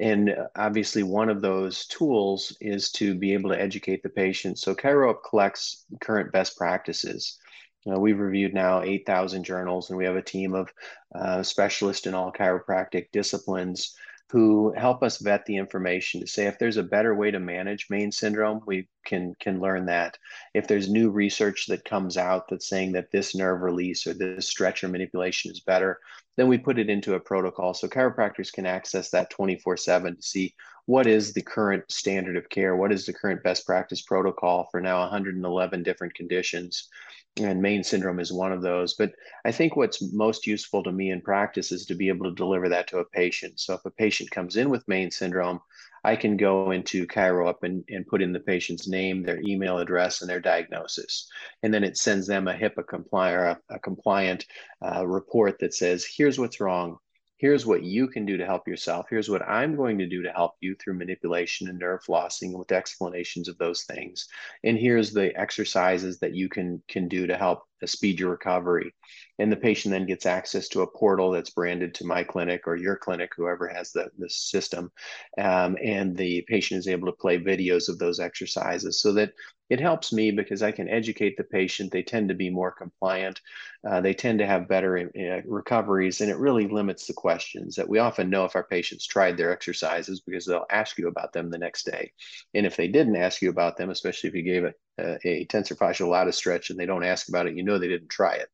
And 0.00 0.34
obviously, 0.56 1.02
one 1.02 1.28
of 1.28 1.42
those 1.42 1.86
tools 1.86 2.56
is 2.60 2.90
to 2.92 3.14
be 3.14 3.34
able 3.34 3.50
to 3.50 3.60
educate 3.60 4.02
the 4.02 4.08
patient. 4.08 4.58
So 4.58 4.74
ChiroUp 4.74 5.18
collects 5.28 5.84
current 6.00 6.32
best 6.32 6.56
practices. 6.56 7.38
We've 7.86 8.18
reviewed 8.18 8.54
now 8.54 8.82
8,000 8.82 9.44
journals, 9.44 9.90
and 9.90 9.98
we 9.98 10.06
have 10.06 10.16
a 10.16 10.22
team 10.22 10.54
of 10.54 10.72
uh, 11.14 11.42
specialists 11.42 12.06
in 12.06 12.14
all 12.14 12.32
chiropractic 12.32 13.10
disciplines 13.12 13.94
who 14.30 14.72
help 14.76 15.02
us 15.02 15.18
vet 15.18 15.44
the 15.44 15.56
information 15.56 16.20
to 16.20 16.26
say 16.26 16.46
if 16.46 16.58
there's 16.58 16.78
a 16.78 16.82
better 16.82 17.14
way 17.14 17.30
to 17.30 17.38
manage 17.38 17.88
Maigne 17.90 18.10
syndrome, 18.10 18.60
we 18.66 18.88
can 19.04 19.34
can 19.38 19.60
learn 19.60 19.86
that. 19.86 20.18
If 20.54 20.66
there's 20.66 20.88
new 20.88 21.10
research 21.10 21.66
that 21.66 21.84
comes 21.84 22.16
out 22.16 22.48
that's 22.48 22.68
saying 22.68 22.92
that 22.92 23.12
this 23.12 23.34
nerve 23.34 23.60
release 23.60 24.06
or 24.06 24.14
this 24.14 24.48
stretch 24.48 24.82
or 24.82 24.88
manipulation 24.88 25.52
is 25.52 25.60
better, 25.60 26.00
then 26.36 26.48
we 26.48 26.58
put 26.58 26.78
it 26.78 26.90
into 26.90 27.14
a 27.14 27.20
protocol 27.20 27.74
so 27.74 27.86
chiropractors 27.86 28.52
can 28.52 28.66
access 28.66 29.10
that 29.10 29.30
24/7 29.30 30.16
to 30.16 30.22
see 30.22 30.54
what 30.86 31.06
is 31.06 31.32
the 31.32 31.42
current 31.42 31.84
standard 31.90 32.36
of 32.36 32.48
care, 32.48 32.76
what 32.76 32.92
is 32.92 33.06
the 33.06 33.12
current 33.12 33.42
best 33.42 33.64
practice 33.66 34.02
protocol 34.02 34.68
for 34.70 34.80
now 34.80 35.00
111 35.00 35.82
different 35.82 36.14
conditions 36.14 36.88
and 37.36 37.60
Maigne 37.60 37.82
syndrome 37.82 38.20
is 38.20 38.32
one 38.32 38.52
of 38.52 38.62
those. 38.62 38.94
But 38.94 39.12
I 39.44 39.52
think 39.52 39.74
what's 39.74 40.12
most 40.12 40.46
useful 40.46 40.82
to 40.84 40.92
me 40.92 41.10
in 41.10 41.20
practice 41.20 41.72
is 41.72 41.86
to 41.86 41.94
be 41.94 42.08
able 42.08 42.26
to 42.26 42.34
deliver 42.34 42.68
that 42.68 42.86
to 42.88 42.98
a 42.98 43.04
patient. 43.04 43.58
So 43.58 43.74
if 43.74 43.84
a 43.84 43.90
patient 43.90 44.30
comes 44.30 44.56
in 44.56 44.70
with 44.70 44.86
Maigne 44.86 45.10
syndrome, 45.10 45.60
I 46.04 46.16
can 46.16 46.36
go 46.36 46.70
into 46.70 47.06
ChiroUp 47.06 47.62
and, 47.62 47.82
and 47.88 48.06
put 48.06 48.22
in 48.22 48.32
the 48.32 48.40
patient's 48.40 48.86
name, 48.86 49.22
their 49.22 49.40
email 49.40 49.78
address, 49.78 50.20
and 50.20 50.28
their 50.28 50.40
diagnosis. 50.40 51.28
And 51.62 51.72
then 51.72 51.82
it 51.82 51.96
sends 51.96 52.26
them 52.26 52.46
a 52.46 52.54
HIPAA 52.54 52.86
compliant, 52.86 53.58
a, 53.70 53.74
a 53.76 53.78
compliant 53.78 54.46
uh, 54.84 55.06
report 55.06 55.58
that 55.60 55.74
says, 55.74 56.04
here's 56.04 56.38
what's 56.38 56.60
wrong 56.60 56.98
here's 57.44 57.66
what 57.66 57.82
you 57.82 58.08
can 58.08 58.24
do 58.24 58.38
to 58.38 58.46
help 58.46 58.66
yourself. 58.66 59.04
Here's 59.10 59.28
what 59.28 59.42
I'm 59.42 59.76
going 59.76 59.98
to 59.98 60.06
do 60.06 60.22
to 60.22 60.32
help 60.32 60.52
you 60.62 60.74
through 60.76 60.94
manipulation 60.94 61.68
and 61.68 61.78
nerve 61.78 62.00
flossing 62.02 62.56
with 62.56 62.72
explanations 62.72 63.48
of 63.48 63.58
those 63.58 63.82
things. 63.82 64.28
And 64.64 64.78
here's 64.78 65.12
the 65.12 65.38
exercises 65.38 66.18
that 66.20 66.34
you 66.34 66.48
can 66.48 66.82
can 66.88 67.06
do 67.06 67.26
to 67.26 67.36
help 67.36 67.64
speed 67.86 68.20
your 68.20 68.30
recovery. 68.30 68.94
And 69.38 69.50
the 69.50 69.56
patient 69.56 69.92
then 69.92 70.06
gets 70.06 70.26
access 70.26 70.68
to 70.68 70.82
a 70.82 70.86
portal 70.86 71.32
that's 71.32 71.50
branded 71.50 71.94
to 71.94 72.06
my 72.06 72.22
clinic 72.22 72.66
or 72.66 72.76
your 72.76 72.96
clinic, 72.96 73.32
whoever 73.36 73.66
has 73.68 73.90
the, 73.92 74.10
the 74.18 74.30
system. 74.30 74.92
Um, 75.38 75.76
and 75.82 76.16
the 76.16 76.42
patient 76.48 76.78
is 76.78 76.88
able 76.88 77.06
to 77.06 77.16
play 77.16 77.38
videos 77.38 77.88
of 77.88 77.98
those 77.98 78.20
exercises 78.20 79.00
so 79.00 79.12
that 79.14 79.32
it 79.70 79.80
helps 79.80 80.12
me 80.12 80.30
because 80.30 80.62
I 80.62 80.72
can 80.72 80.88
educate 80.88 81.36
the 81.36 81.44
patient. 81.44 81.90
They 81.90 82.02
tend 82.02 82.28
to 82.28 82.34
be 82.34 82.50
more 82.50 82.70
compliant. 82.70 83.40
Uh, 83.88 84.00
they 84.00 84.12
tend 84.14 84.38
to 84.38 84.46
have 84.46 84.68
better 84.68 84.98
uh, 84.98 85.40
recoveries, 85.46 86.20
and 86.20 86.30
it 86.30 86.36
really 86.36 86.68
limits 86.68 87.06
the 87.06 87.14
questions 87.14 87.74
that 87.76 87.88
we 87.88 87.98
often 87.98 88.28
know 88.28 88.44
if 88.44 88.56
our 88.56 88.64
patients 88.64 89.06
tried 89.06 89.36
their 89.36 89.52
exercises 89.52 90.20
because 90.20 90.44
they'll 90.44 90.66
ask 90.70 90.98
you 90.98 91.08
about 91.08 91.32
them 91.32 91.50
the 91.50 91.58
next 91.58 91.86
day. 91.86 92.12
And 92.52 92.66
if 92.66 92.76
they 92.76 92.88
didn't 92.88 93.16
ask 93.16 93.40
you 93.40 93.50
about 93.50 93.76
them, 93.76 93.90
especially 93.90 94.28
if 94.28 94.34
you 94.34 94.42
gave 94.42 94.64
a, 94.64 94.74
Uh, 94.98 95.16
a, 95.24 95.42
a 95.42 95.46
tensor 95.46 95.76
fascial 95.76 96.08
latiss 96.08 96.34
stretch 96.34 96.70
and 96.70 96.78
they 96.78 96.86
don't 96.86 97.04
ask 97.04 97.28
about 97.28 97.46
it, 97.46 97.56
you 97.56 97.64
know 97.64 97.78
they 97.78 97.88
didn't 97.88 98.08
try 98.08 98.34
it. 98.34 98.48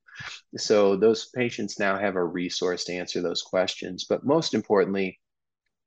So 0.56 0.96
those 0.96 1.30
patients 1.34 1.78
now 1.78 1.98
have 1.98 2.16
a 2.16 2.24
resource 2.24 2.84
to 2.84 2.94
answer 2.94 3.20
those 3.20 3.42
questions. 3.42 4.06
But 4.08 4.24
most 4.24 4.54
importantly, 4.54 5.18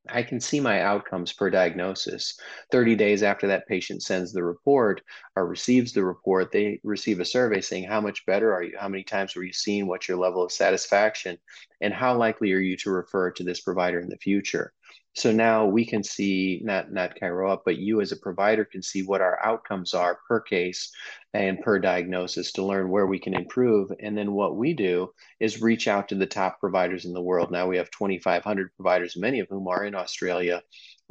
I 0.10 0.22
can 0.24 0.42
see 0.42 0.60
my 0.60 0.82
outcomes 0.82 1.32
per 1.32 1.50
diagnosis. 1.50 2.38
30 2.72 2.96
days 2.96 3.24
after 3.24 3.48
that 3.48 3.68
patient 3.68 4.04
sends 4.04 4.34
the 4.34 4.44
report 4.44 5.02
or 5.36 5.48
receives 5.48 5.94
the 5.94 6.04
report, 6.04 6.52
they 6.52 6.82
receive 6.84 7.22
a 7.22 7.26
survey 7.26 7.62
saying, 7.62 7.86
How 7.86 8.02
much 8.02 8.26
better 8.26 8.54
are 8.54 8.64
you? 8.64 8.78
How 8.78 8.90
many 8.90 9.04
times 9.04 9.36
were 9.36 9.44
you 9.44 9.54
seen? 9.54 9.88
What's 9.88 10.10
your 10.10 10.18
level 10.18 10.44
of 10.44 10.52
satisfaction? 10.52 11.38
And 11.80 11.94
how 11.94 12.18
likely 12.18 12.52
are 12.52 12.60
you 12.60 12.76
to 12.78 12.92
refer 12.92 13.32
to 13.32 13.44
this 13.44 13.62
provider 13.62 14.00
in 14.00 14.10
the 14.10 14.18
future? 14.18 14.74
So 15.16 15.32
now 15.32 15.66
we 15.66 15.86
can 15.86 16.04
see 16.04 16.60
not 16.64 16.92
not 16.92 17.16
Chiro 17.16 17.60
but 17.64 17.78
you 17.78 18.02
as 18.02 18.12
a 18.12 18.18
provider 18.18 18.66
can 18.66 18.82
see 18.82 19.04
what 19.04 19.22
our 19.22 19.44
outcomes 19.46 19.94
are 19.94 20.20
per 20.28 20.40
case 20.40 20.92
and 21.34 21.60
per 21.62 21.80
diagnosis 21.80 22.52
to 22.54 22.66
learn 22.66 22.90
where 22.90 23.08
we 23.08 23.20
can 23.20 23.34
improve. 23.34 23.92
And 24.00 24.18
then 24.18 24.34
what 24.34 24.56
we 24.56 24.74
do 24.74 25.14
is 25.40 25.62
reach 25.62 25.88
out 25.88 26.10
to 26.10 26.16
the 26.16 26.26
top 26.26 26.60
providers 26.60 27.06
in 27.06 27.14
the 27.14 27.22
world. 27.22 27.52
Now 27.52 27.68
we 27.68 27.78
have 27.78 27.92
2,500 27.92 28.76
providers, 28.76 29.18
many 29.18 29.40
of 29.40 29.50
whom 29.50 29.68
are 29.68 29.86
in 29.86 29.96
Australia 29.96 30.62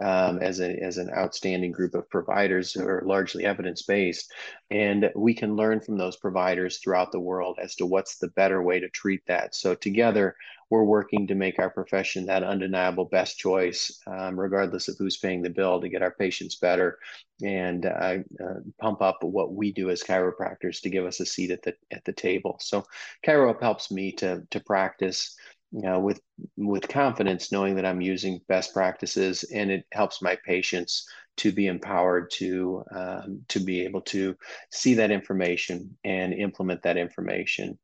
um, 0.00 0.38
as, 0.38 0.60
a, 0.60 0.76
as 0.82 0.98
an 0.98 1.10
outstanding 1.10 1.72
group 1.72 1.94
of 1.94 2.08
providers 2.08 2.72
who 2.72 2.86
are 2.86 3.02
largely 3.04 3.44
evidence 3.44 3.82
based. 3.82 4.32
And 4.70 5.10
we 5.14 5.34
can 5.34 5.56
learn 5.56 5.80
from 5.80 5.98
those 5.98 6.16
providers 6.16 6.78
throughout 6.78 7.12
the 7.12 7.20
world 7.20 7.58
as 7.60 7.74
to 7.76 7.86
what's 7.86 8.18
the 8.18 8.28
better 8.28 8.62
way 8.62 8.80
to 8.80 8.88
treat 8.88 9.22
that. 9.26 9.54
So, 9.54 9.74
together, 9.74 10.36
we're 10.72 10.82
working 10.84 11.26
to 11.26 11.34
make 11.34 11.58
our 11.58 11.68
profession 11.68 12.24
that 12.24 12.42
undeniable 12.42 13.04
best 13.04 13.36
choice, 13.36 14.00
um, 14.06 14.40
regardless 14.40 14.88
of 14.88 14.96
who's 14.98 15.18
paying 15.18 15.42
the 15.42 15.50
bill, 15.50 15.78
to 15.78 15.90
get 15.90 16.00
our 16.00 16.12
patients 16.12 16.56
better 16.56 16.98
and 17.42 17.84
uh, 17.84 18.16
uh, 18.42 18.54
pump 18.80 19.02
up 19.02 19.18
what 19.22 19.52
we 19.52 19.70
do 19.70 19.90
as 19.90 20.02
chiropractors 20.02 20.80
to 20.80 20.88
give 20.88 21.04
us 21.04 21.20
a 21.20 21.26
seat 21.26 21.50
at 21.50 21.60
the 21.60 21.74
at 21.90 22.02
the 22.06 22.12
table. 22.14 22.56
So, 22.58 22.86
Chiro 23.22 23.54
helps 23.60 23.90
me 23.90 24.12
to 24.12 24.44
to 24.50 24.60
practice 24.60 25.36
you 25.72 25.82
know, 25.82 26.00
with 26.00 26.22
with 26.56 26.88
confidence, 26.88 27.52
knowing 27.52 27.74
that 27.76 27.84
I'm 27.84 28.00
using 28.00 28.40
best 28.48 28.72
practices, 28.72 29.44
and 29.54 29.70
it 29.70 29.84
helps 29.92 30.22
my 30.22 30.38
patients 30.46 31.06
to 31.38 31.52
be 31.52 31.66
empowered 31.66 32.30
to 32.38 32.82
um, 32.94 33.42
to 33.48 33.60
be 33.60 33.82
able 33.82 34.00
to 34.02 34.34
see 34.70 34.94
that 34.94 35.10
information 35.10 35.98
and 36.02 36.32
implement 36.32 36.82
that 36.82 36.96
information. 36.96 37.78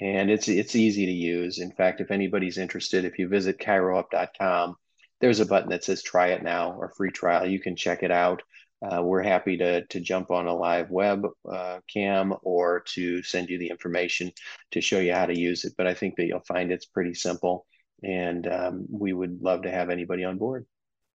And 0.00 0.30
it's 0.30 0.48
it's 0.48 0.74
easy 0.74 1.06
to 1.06 1.12
use. 1.12 1.58
In 1.58 1.70
fact, 1.72 2.00
if 2.00 2.10
anybody's 2.10 2.58
interested, 2.58 3.04
if 3.04 3.18
you 3.18 3.28
visit 3.28 3.58
chiroup.com, 3.58 4.76
there's 5.20 5.40
a 5.40 5.46
button 5.46 5.70
that 5.70 5.84
says 5.84 6.02
"Try 6.02 6.28
it 6.28 6.42
now" 6.42 6.72
or 6.72 6.92
"Free 6.96 7.10
trial." 7.10 7.46
You 7.46 7.60
can 7.60 7.76
check 7.76 8.02
it 8.02 8.10
out 8.10 8.42
uh, 8.84 9.02
we're 9.02 9.22
happy 9.22 9.56
to, 9.56 9.84
to 9.86 10.00
jump 10.00 10.30
on 10.30 10.46
a 10.46 10.54
live 10.54 10.90
web 10.90 11.26
uh, 11.50 11.78
cam 11.92 12.34
or 12.42 12.80
to 12.80 13.22
send 13.22 13.48
you 13.48 13.58
the 13.58 13.70
information 13.70 14.30
to 14.72 14.80
show 14.80 14.98
you 14.98 15.14
how 15.14 15.26
to 15.26 15.38
use 15.38 15.64
it. 15.64 15.72
But 15.76 15.86
I 15.86 15.94
think 15.94 16.16
that 16.16 16.26
you'll 16.26 16.40
find 16.40 16.70
it's 16.70 16.84
pretty 16.84 17.14
simple, 17.14 17.66
and 18.02 18.46
um, 18.46 18.86
we 18.90 19.12
would 19.12 19.40
love 19.40 19.62
to 19.62 19.70
have 19.70 19.90
anybody 19.90 20.24
on 20.24 20.38
board. 20.38 20.66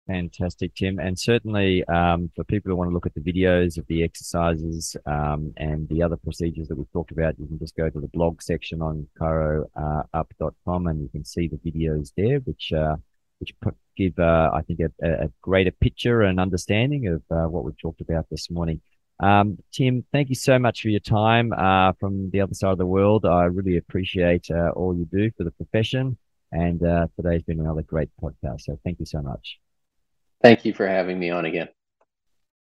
Fantastic, 0.10 0.74
Tim. 0.74 0.98
And 0.98 1.20
certainly 1.20 1.84
um, 1.86 2.32
for 2.36 2.44
people 2.44 2.72
who 2.72 2.76
want 2.76 2.90
to 2.90 2.94
look 2.96 3.06
at 3.06 3.14
the 3.14 3.22
videos 3.22 3.78
of 3.78 3.86
the 3.86 4.04
exercises 4.04 4.98
um, 5.06 5.54
and 5.58 5.88
the 5.88 6.02
other 6.02 6.18
procedures 6.18 6.68
that 6.68 6.76
we've 6.76 6.92
talked 6.92 7.12
about, 7.12 7.38
you 7.38 7.46
can 7.46 7.60
just 7.60 7.76
go 7.76 7.92
to 7.92 8.02
the 8.02 8.08
blog 8.08 8.42
section 8.42 8.82
on 8.82 9.08
chiroup.com 9.22 10.88
and 10.88 11.02
you 11.04 11.10
can 11.10 11.24
see 11.24 11.48
the 11.48 11.58
videos 11.58 12.12
there, 12.18 12.40
which 12.40 12.74
uh, 12.76 12.96
which 13.38 13.54
give, 13.96 14.18
uh, 14.18 14.50
I 14.52 14.64
think, 14.64 14.80
a, 14.80 15.26
a, 15.26 15.32
greater 15.42 15.72
picture 15.72 16.24
and 16.24 16.40
understanding 16.40 17.08
of 17.08 17.22
uh, 17.30 17.48
what 17.48 17.64
we've 17.64 17.78
talked 17.78 18.02
about 18.02 18.26
this 18.32 18.50
morning. 18.50 18.82
Um, 19.20 19.60
Tim, 19.72 20.04
thank 20.12 20.30
you 20.30 20.36
so 20.36 20.58
much 20.58 20.82
for 20.82 20.90
your 20.90 21.00
time 21.02 21.54
uh, 21.54 21.94
from 22.00 22.32
the 22.32 22.42
other 22.42 22.56
side 22.56 22.72
of 22.72 22.80
the 22.80 22.86
world. 22.86 23.26
I 23.26 23.44
really 23.44 23.78
appreciate 23.78 24.50
uh, 24.50 24.72
all 24.72 24.98
you 24.98 25.06
do 25.06 25.30
for 25.38 25.44
the 25.44 25.52
profession. 25.52 26.18
And 26.52 26.84
uh, 26.84 27.08
today's 27.16 27.44
been 27.44 27.60
another 27.60 27.84
great 27.84 28.10
podcast. 28.22 28.62
So 28.62 28.80
thank 28.84 29.00
you 29.00 29.06
so 29.06 29.22
much. 29.22 29.60
Thank 30.42 30.66
you 30.66 30.74
for 30.74 30.88
having 30.88 31.20
me 31.20 31.30
on 31.30 31.46
again. 31.46 31.70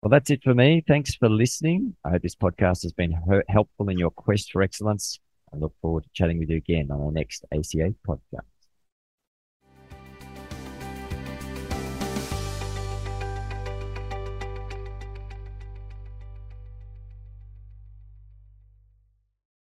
Well, 0.01 0.09
that's 0.09 0.29
it 0.29 0.43
for 0.43 0.53
me. 0.53 0.83
Thanks 0.87 1.15
for 1.15 1.29
listening. 1.29 1.95
I 2.05 2.11
hope 2.11 2.21
this 2.21 2.35
podcast 2.35 2.83
has 2.83 2.93
been 2.93 3.13
helpful 3.49 3.89
in 3.89 3.97
your 3.97 4.11
quest 4.11 4.51
for 4.51 4.61
excellence. 4.61 5.19
I 5.53 5.57
look 5.57 5.73
forward 5.81 6.03
to 6.03 6.09
chatting 6.13 6.39
with 6.39 6.49
you 6.49 6.57
again 6.57 6.89
on 6.91 7.01
our 7.01 7.11
next 7.11 7.43
ACA 7.51 7.93
podcast. 8.07 8.54